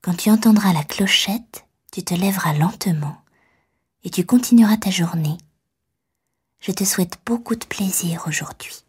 Quand 0.00 0.14
tu 0.14 0.30
entendras 0.30 0.72
la 0.72 0.84
clochette, 0.84 1.66
tu 1.92 2.02
te 2.02 2.14
lèveras 2.14 2.54
lentement 2.54 3.18
et 4.04 4.10
tu 4.10 4.24
continueras 4.24 4.78
ta 4.78 4.90
journée. 4.90 5.36
Je 6.62 6.70
te 6.70 6.84
souhaite 6.84 7.18
beaucoup 7.26 7.56
de 7.56 7.64
plaisir 7.64 8.22
aujourd'hui. 8.28 8.84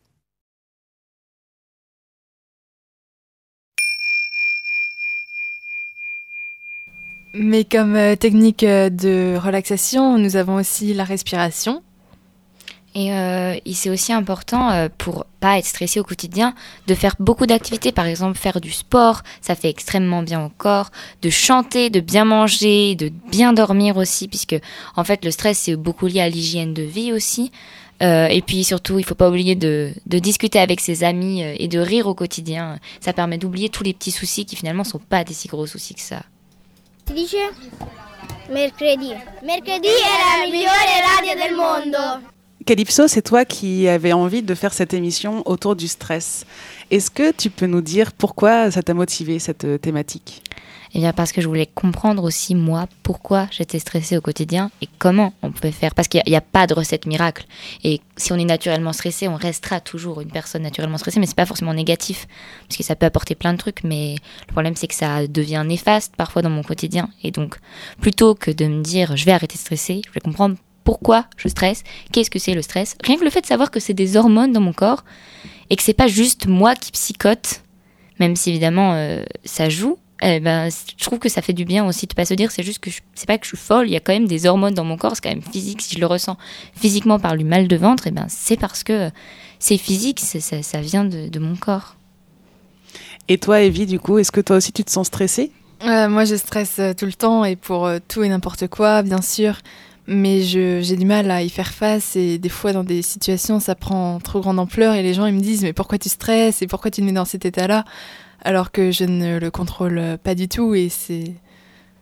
Mais 7.33 7.63
comme 7.63 7.95
euh, 7.95 8.15
technique 8.15 8.63
euh, 8.63 8.91
de 8.91 9.35
relaxation, 9.37 10.19
nous 10.19 10.35
avons 10.35 10.57
aussi 10.57 10.93
la 10.93 11.03
respiration. 11.03 11.81
Et, 12.95 13.11
euh, 13.11 13.55
c'est 13.73 13.89
aussi 13.89 14.13
important 14.13 14.69
euh, 14.71 14.87
pour 14.97 15.25
pas 15.39 15.57
être 15.57 15.65
stressé 15.65 15.99
au 15.99 16.03
quotidien 16.03 16.53
de 16.87 16.93
faire 16.93 17.15
beaucoup 17.19 17.45
d'activités, 17.45 17.91
par 17.91 18.05
exemple 18.05 18.37
faire 18.37 18.61
du 18.61 18.71
sport, 18.71 19.23
ça 19.41 19.55
fait 19.55 19.69
extrêmement 19.69 20.21
bien 20.21 20.45
au 20.45 20.49
corps, 20.49 20.91
de 21.21 21.29
chanter, 21.29 21.89
de 21.89 21.99
bien 21.99 22.23
manger, 22.23 22.95
de 22.95 23.11
bien 23.31 23.51
dormir 23.53 23.97
aussi, 23.97 24.27
puisque 24.27 24.55
en 24.95 25.03
fait 25.03 25.25
le 25.25 25.31
stress 25.31 25.57
c'est 25.57 25.75
beaucoup 25.75 26.05
lié 26.05 26.21
à 26.21 26.29
l'hygiène 26.29 26.73
de 26.73 26.83
vie 26.83 27.11
aussi. 27.11 27.51
Euh, 28.01 28.27
et 28.27 28.41
puis 28.41 28.63
surtout, 28.63 28.99
il 28.99 29.05
faut 29.05 29.15
pas 29.15 29.29
oublier 29.29 29.55
de, 29.55 29.93
discuter 30.05 30.59
avec 30.59 30.81
ses 30.81 31.03
amis 31.03 31.43
euh, 31.43 31.55
et 31.57 31.67
de 31.67 31.79
rire 31.79 32.07
au 32.07 32.13
quotidien. 32.13 32.79
Ça 32.99 33.13
permet 33.13 33.37
d'oublier 33.37 33.69
tous 33.69 33.83
les 33.83 33.93
petits 33.93 34.11
soucis 34.11 34.45
qui 34.45 34.55
finalement 34.55 34.83
sont 34.83 34.99
pas 34.99 35.23
des 35.23 35.33
si 35.33 35.47
gros 35.47 35.67
soucis 35.67 35.95
que 35.95 36.01
ça. 36.01 36.21
Mercredi. 38.49 39.13
Mercredi 39.41 39.87
è 39.87 40.41
la 40.41 40.51
migliore 40.51 41.01
radio 41.15 41.33
del 41.33 41.55
mondo. 41.55 42.32
Calypso, 42.65 43.07
c'est 43.07 43.21
toi 43.21 43.45
qui 43.45 43.87
avais 43.87 44.13
envie 44.13 44.41
de 44.41 44.55
faire 44.55 44.73
cette 44.73 44.93
émission 44.93 45.41
autour 45.45 45.75
du 45.75 45.87
stress. 45.87 46.45
Est-ce 46.91 47.11
que 47.11 47.31
tu 47.31 47.49
peux 47.49 47.65
nous 47.65 47.81
dire 47.81 48.13
pourquoi 48.13 48.71
ça 48.71 48.81
t'a 48.81 48.93
motivé 48.93 49.39
cette 49.39 49.65
euh, 49.65 49.77
thématique? 49.77 50.41
Eh 50.93 50.99
bien 50.99 51.11
parce 51.11 51.31
que 51.31 51.41
je 51.41 51.47
voulais 51.47 51.65
comprendre 51.65 52.23
aussi 52.23 52.53
moi 52.53 52.87
pourquoi 53.01 53.47
j'étais 53.51 53.79
stressée 53.79 54.15
au 54.15 54.21
quotidien 54.21 54.69
et 54.81 54.87
comment 54.99 55.33
on 55.41 55.51
pouvait 55.51 55.71
faire. 55.71 55.93
Parce 55.95 56.07
qu'il 56.07 56.21
n'y 56.25 56.35
a, 56.35 56.41
pas 56.41 56.67
de 56.67 56.73
recette 56.73 57.05
miracle. 57.05 57.45
Et 57.83 57.99
si 58.15 58.31
on 58.31 58.37
est 58.37 58.45
naturellement 58.45 58.93
stressé, 58.93 59.27
on 59.27 59.35
restera 59.35 59.81
toujours 59.81 60.21
une 60.21 60.31
personne 60.31 60.61
naturellement 60.61 60.99
stressée, 60.99 61.19
mais 61.19 61.25
c'est 61.25 61.35
pas 61.35 61.47
forcément 61.47 61.73
négatif 61.73 62.27
parce 62.67 62.77
que 62.77 62.83
ça 62.83 62.95
peut 62.95 63.07
apporter 63.07 63.33
plein 63.35 63.53
de 63.53 63.57
trucs. 63.57 63.83
Mais 63.83 64.15
le 64.47 64.51
problème 64.53 64.75
c'est 64.75 64.87
que 64.87 64.95
ça 64.95 65.27
devient 65.27 65.63
néfaste 65.65 66.15
parfois 66.15 66.43
dans 66.43 66.51
mon 66.51 66.63
quotidien. 66.63 67.09
Et 67.23 67.31
donc 67.31 67.57
plutôt 67.99 68.35
que 68.35 68.51
de 68.51 68.65
me 68.65 68.83
dire 68.83 69.17
je 69.17 69.25
vais 69.25 69.31
arrêter 69.31 69.55
de 69.55 69.61
stresser, 69.61 70.01
je 70.05 70.11
vais 70.11 70.21
comprendre 70.21 70.55
pourquoi 70.83 71.25
je 71.37 71.47
stresse, 71.47 71.83
qu'est-ce 72.11 72.29
que 72.29 72.39
c'est 72.39 72.53
le 72.53 72.61
stress? 72.61 72.95
Rien 73.03 73.17
que 73.17 73.23
le 73.23 73.29
fait 73.29 73.41
de 73.41 73.45
savoir 73.45 73.71
que 73.71 73.79
c'est 73.79 73.93
des 73.93 74.17
hormones 74.17 74.51
dans 74.51 74.61
mon 74.61 74.73
corps 74.73 75.03
et 75.69 75.75
que 75.75 75.83
c'est 75.83 75.93
pas 75.93 76.07
juste 76.07 76.47
moi 76.47 76.75
qui 76.75 76.91
psychote, 76.91 77.63
même 78.19 78.35
si 78.35 78.49
évidemment 78.49 78.93
euh, 78.93 79.23
ça 79.45 79.69
joue. 79.69 79.97
Eh 80.21 80.39
ben, 80.39 80.69
je 80.69 81.03
trouve 81.03 81.19
que 81.19 81.27
ça 81.27 81.41
fait 81.41 81.53
du 81.53 81.65
bien 81.65 81.85
aussi 81.85 82.07
de 82.07 82.13
pas 82.13 82.23
se 82.23 82.33
dire 82.33 82.49
c'est 82.49 82.63
juste 82.63 82.79
que 82.79 82.89
c'est 83.13 83.25
pas 83.25 83.37
que 83.37 83.43
je 83.43 83.49
suis 83.49 83.57
folle, 83.57 83.87
il 83.89 83.91
y 83.91 83.97
a 83.97 83.99
quand 83.99 84.13
même 84.13 84.27
des 84.27 84.45
hormones 84.45 84.73
dans 84.73 84.85
mon 84.85 84.95
corps, 84.95 85.13
c'est 85.15 85.23
quand 85.23 85.29
même 85.29 85.41
physique. 85.41 85.81
Si 85.81 85.95
je 85.95 85.99
le 85.99 86.05
ressens 86.05 86.37
physiquement 86.75 87.19
par 87.19 87.35
du 87.35 87.43
mal 87.43 87.67
de 87.67 87.75
ventre, 87.75 88.07
et 88.07 88.09
eh 88.09 88.13
ben 88.13 88.27
c'est 88.29 88.55
parce 88.55 88.83
que 88.83 89.09
c'est 89.59 89.77
physique, 89.77 90.21
ça, 90.21 90.39
ça, 90.61 90.81
vient 90.81 91.03
de, 91.03 91.39
mon 91.39 91.55
corps. 91.55 91.95
Et 93.27 93.37
toi, 93.37 93.61
Evie, 93.61 93.85
du 93.85 93.99
coup, 93.99 94.17
est-ce 94.17 94.31
que 94.31 94.41
toi 94.41 94.57
aussi 94.57 94.71
tu 94.71 94.83
te 94.83 94.91
sens 94.91 95.07
stressée? 95.07 95.51
Euh, 95.85 96.07
Moi, 96.07 96.23
je 96.23 96.35
stresse 96.35 96.79
euh, 96.79 96.93
tout 96.93 97.05
le 97.05 97.13
temps 97.13 97.43
et 97.43 97.55
pour 97.57 97.89
tout 98.07 98.23
et 98.23 98.29
n'importe 98.29 98.67
quoi, 98.67 99.03
bien 99.03 99.21
sûr 99.21 99.57
mais 100.07 100.41
j'ai 100.41 100.95
du 100.95 101.05
mal 101.05 101.31
à 101.31 101.43
y 101.43 101.49
faire 101.49 101.71
face 101.71 102.15
et 102.15 102.37
des 102.37 102.49
fois 102.49 102.73
dans 102.73 102.83
des 102.83 103.01
situations 103.01 103.59
ça 103.59 103.75
prend 103.75 104.19
trop 104.19 104.41
grande 104.41 104.59
ampleur 104.59 104.95
et 104.95 105.03
les 105.03 105.13
gens 105.13 105.25
ils 105.25 105.33
me 105.33 105.39
disent 105.39 105.63
mais 105.63 105.73
pourquoi 105.73 105.97
tu 105.97 106.09
stresses 106.09 106.61
et 106.61 106.67
pourquoi 106.67 106.91
tu 106.91 107.01
te 107.01 107.05
mets 107.05 107.13
dans 107.13 107.25
cet 107.25 107.45
état-là? 107.45 107.85
Alors 108.43 108.71
que 108.71 108.91
je 108.91 109.05
ne 109.05 109.39
le 109.39 109.51
contrôle 109.51 110.17
pas 110.21 110.35
du 110.35 110.47
tout 110.49 110.75
et 110.75 110.89
c'est 110.89 111.33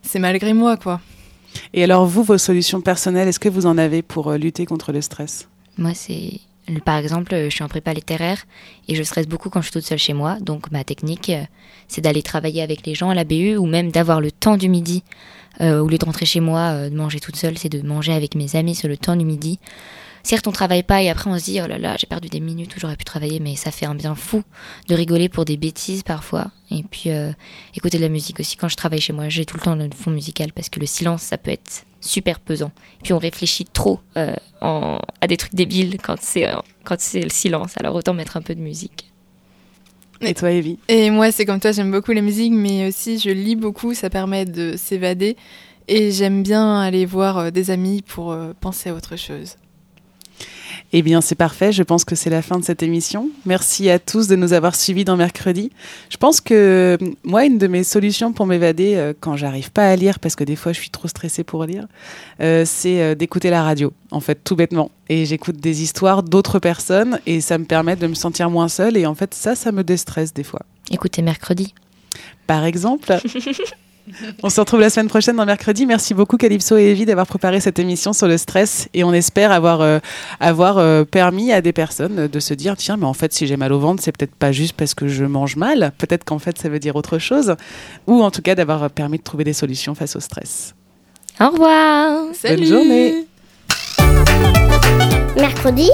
c'est 0.02 0.20
malgré 0.20 0.54
moi 0.54 0.78
quoi. 0.78 1.00
Et 1.74 1.84
alors 1.84 2.06
vous 2.06 2.24
vos 2.24 2.38
solutions 2.38 2.82
personnelles 2.82 3.28
est-ce 3.28 3.40
que 3.40 3.50
vous 3.50 3.66
en 3.66 3.78
avez 3.78 4.02
pour 4.02 4.30
euh, 4.30 4.38
lutter 4.38 4.66
contre 4.66 4.92
le 4.92 5.02
stress? 5.02 5.48
Moi 5.78 5.94
c'est 5.94 6.40
par 6.86 6.98
exemple, 6.98 7.36
je 7.36 7.50
suis 7.50 7.64
en 7.64 7.68
prépa 7.68 7.94
littéraire 7.94 8.46
et 8.88 8.96
je 8.96 9.04
stresse 9.04 9.28
beaucoup 9.28 9.50
quand 9.50 9.62
je 9.62 9.66
suis 9.66 9.74
toute 9.74 9.84
seule 9.84 9.98
chez 9.98 10.14
moi. 10.14 10.38
Donc 10.40 10.72
ma 10.72 10.84
technique, 10.84 11.30
euh, 11.30 11.44
c'est 11.88 12.02
d'aller 12.02 12.24
travailler 12.24 12.62
avec 12.62 12.86
les 12.86 12.96
gens 12.96 13.10
à 13.10 13.16
la 13.16 13.24
BU 13.24 13.58
ou 13.58 13.66
même 13.66 13.92
d'avoir 13.92 14.22
le 14.22 14.32
temps 14.32 14.58
du 14.58 14.70
midi 14.70 15.04
au 15.60 15.88
lieu 15.88 15.98
de 15.98 16.06
rentrer 16.06 16.26
chez 16.26 16.40
moi, 16.40 16.72
euh, 16.72 16.90
de 16.90 16.96
manger 16.96 17.20
toute 17.20 17.36
seule, 17.36 17.58
c'est 17.58 17.70
de 17.70 17.86
manger 17.86 18.14
avec 18.14 18.36
mes 18.36 18.56
amis 18.56 18.76
sur 18.76 18.88
le 18.88 18.98
temps 18.98 19.16
du 19.16 19.26
midi. 19.26 19.60
Certes, 20.24 20.48
on 20.48 20.52
travaille 20.52 20.84
pas 20.84 21.02
et 21.02 21.10
après 21.10 21.32
on 21.32 21.38
se 21.38 21.46
dit 21.46 21.60
oh 21.64 21.68
là 21.68 21.80
là, 21.80 21.96
j'ai 21.98 22.06
perdu 22.06 22.30
des 22.30 22.40
minutes 22.40 22.76
où 22.76 22.80
j'aurais 22.80 22.96
pu 22.96 23.04
travailler, 23.04 23.40
mais 23.40 23.56
ça 23.56 23.72
fait 23.72 23.88
un 23.88 23.96
bien 23.96 24.14
fou 24.14 24.44
de 24.88 24.94
rigoler 24.94 25.30
pour 25.30 25.46
des 25.46 25.58
bêtises 25.58 26.04
parfois. 26.04 26.52
Et 26.70 26.84
puis 26.84 27.10
euh, 27.10 27.32
écouter 27.76 27.98
de 27.98 28.04
la 28.04 28.10
musique 28.10 28.40
aussi. 28.40 28.56
Quand 28.56 28.70
je 28.70 28.76
travaille 28.76 29.02
chez 29.02 29.14
moi, 29.14 29.30
j'ai 29.30 29.46
tout 29.46 29.58
le 29.58 29.64
temps 29.64 29.76
le 29.76 29.90
fond 29.96 30.12
musical 30.12 30.54
parce 30.54 30.70
que 30.70 30.80
le 30.80 30.86
silence, 30.86 31.24
ça 31.24 31.40
peut 31.40 31.52
être 31.52 31.86
super 32.02 32.40
pesant. 32.40 32.72
Et 33.00 33.04
puis 33.04 33.14
on 33.14 33.18
réfléchit 33.18 33.66
trop 33.66 34.00
à 34.16 35.28
des 35.28 35.38
trucs 35.38 35.56
débiles 35.56 35.98
quand 36.02 36.18
c'est 36.20 36.48
quand 36.84 37.00
c'est 37.00 37.22
le 37.22 37.30
silence. 37.30 37.74
Alors 37.78 37.96
autant 37.96 38.14
mettre 38.14 38.38
un 38.38 38.42
peu 38.42 38.54
de 38.54 38.62
musique. 38.62 39.11
Et 40.26 40.34
toi, 40.36 40.52
Evie? 40.52 40.78
Et 40.88 41.10
moi, 41.10 41.32
c'est 41.32 41.46
comme 41.46 41.60
toi, 41.60 41.72
j'aime 41.72 41.92
beaucoup 41.92 42.12
la 42.12 42.22
musique, 42.22 42.54
mais 42.54 42.88
aussi 42.88 43.18
je 43.18 43.32
lis 43.32 43.56
beaucoup, 43.56 43.94
ça 43.94 44.10
permet 44.10 44.46
de 44.46 44.76
s'évader. 44.78 45.36
Et 45.88 46.12
j'aime 46.12 46.44
bien 46.44 46.80
aller 46.80 47.06
voir 47.06 47.38
euh, 47.38 47.50
des 47.50 47.72
amis 47.72 48.04
pour 48.04 48.32
euh, 48.32 48.54
penser 48.60 48.90
à 48.92 48.94
autre 48.94 49.16
chose. 49.16 49.56
Eh 50.94 51.02
bien, 51.02 51.22
c'est 51.22 51.36
parfait. 51.36 51.72
Je 51.72 51.84
pense 51.84 52.04
que 52.04 52.16
c'est 52.16 52.30
la 52.30 52.42
fin 52.42 52.60
de 52.60 52.66
cette 52.66 52.84
émission. 52.84 53.30
Merci 53.46 53.90
à 53.90 53.98
tous 53.98 54.28
de 54.28 54.36
nous 54.36 54.52
avoir 54.52 54.76
suivis 54.76 55.06
dans 55.06 55.16
mercredi. 55.16 55.72
Je 56.10 56.18
pense 56.18 56.42
que 56.42 56.98
moi, 57.24 57.46
une 57.46 57.58
de 57.58 57.68
mes 57.68 57.84
solutions 57.84 58.34
pour 58.34 58.46
m'évader 58.46 58.96
euh, 58.96 59.14
quand 59.18 59.38
j'arrive 59.38 59.72
pas 59.72 59.88
à 59.88 59.96
lire, 59.96 60.20
parce 60.20 60.36
que 60.36 60.44
des 60.44 60.58
fois 60.58 60.74
je 60.74 60.80
suis 60.80 60.90
trop 60.90 61.08
stressée 61.08 61.46
pour 61.46 61.64
lire, 61.64 61.88
euh, 62.42 62.64
c'est 62.66 63.02
euh, 63.02 63.16
d'écouter 63.16 63.50
la 63.50 63.64
radio, 63.64 63.94
en 64.12 64.20
fait, 64.20 64.40
tout 64.44 64.58
bêtement. 64.58 64.92
Et 65.08 65.26
j'écoute 65.26 65.58
des 65.58 65.82
histoires 65.82 66.24
d'autres 66.24 66.60
personnes 66.60 67.20
et 67.26 67.40
ça 67.40 67.58
me 67.58 67.66
permet 67.66 67.96
de 67.96 68.08
me 68.08 68.16
sentir 68.16 68.50
moins 68.50 68.68
seule. 68.68 68.98
Et 68.98 69.06
en 69.06 69.16
fait, 69.16 69.34
ça, 69.34 69.56
ça 69.56 69.72
me 69.72 69.84
déstresse 69.84 70.34
des 70.34 70.44
fois. 70.44 70.62
Écoutez 70.90 71.22
mercredi. 71.22 71.74
Par 72.48 72.66
exemple. 72.66 73.18
On 74.44 74.50
se 74.50 74.60
retrouve 74.60 74.80
la 74.80 74.90
semaine 74.90 75.08
prochaine 75.08 75.36
dans 75.36 75.46
mercredi. 75.46 75.86
Merci 75.86 76.14
beaucoup 76.14 76.38
Calypso 76.38 76.78
et 76.78 76.92
Evie 76.92 77.06
d'avoir 77.06 77.28
préparé 77.28 77.60
cette 77.60 77.80
émission 77.80 78.14
sur 78.14 78.28
le 78.28 78.38
stress 78.38 78.88
et 78.94 79.04
on 79.04 79.14
espère 79.14 79.52
avoir, 79.52 79.82
euh, 79.82 80.00
avoir 80.40 80.78
euh, 80.78 81.04
permis 81.04 81.52
à 81.52 81.62
des 81.62 81.74
personnes 81.74 82.28
de 82.28 82.40
se 82.40 82.54
dire 82.54 82.76
tiens 82.78 82.98
mais 82.98 83.06
en 83.06 83.14
fait 83.14 83.34
si 83.34 83.48
j'ai 83.48 83.58
mal 83.58 83.74
au 83.74 83.80
ventre 83.80 84.02
c'est 84.04 84.16
peut-être 84.16 84.36
pas 84.36 84.52
juste 84.52 84.74
parce 84.74 84.94
que 84.94 85.08
je 85.08 85.26
mange 85.26 85.56
mal, 85.56 85.92
peut-être 85.98 86.24
qu'en 86.24 86.40
fait 86.40 86.58
ça 86.58 86.70
veut 86.70 86.80
dire 86.80 86.96
autre 86.96 87.20
chose 87.20 87.56
ou 88.08 88.22
en 88.22 88.32
tout 88.32 88.42
cas 88.42 88.56
d'avoir 88.56 88.90
permis 88.90 89.18
de 89.18 89.24
trouver 89.24 89.44
des 89.44 89.54
solutions 89.54 89.96
face 89.96 90.16
au 90.16 90.20
stress. 90.20 90.74
Au 91.40 91.50
revoir. 91.50 92.26
Bonne 92.44 92.66
journée. 92.66 93.26
Mercredi. 95.36 95.90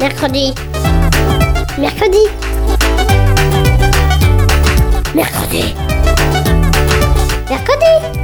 Mercredi. 0.00 0.52
Mercredi. 1.78 2.28
Mercredi. 5.14 5.74
Mercredi 7.48 8.23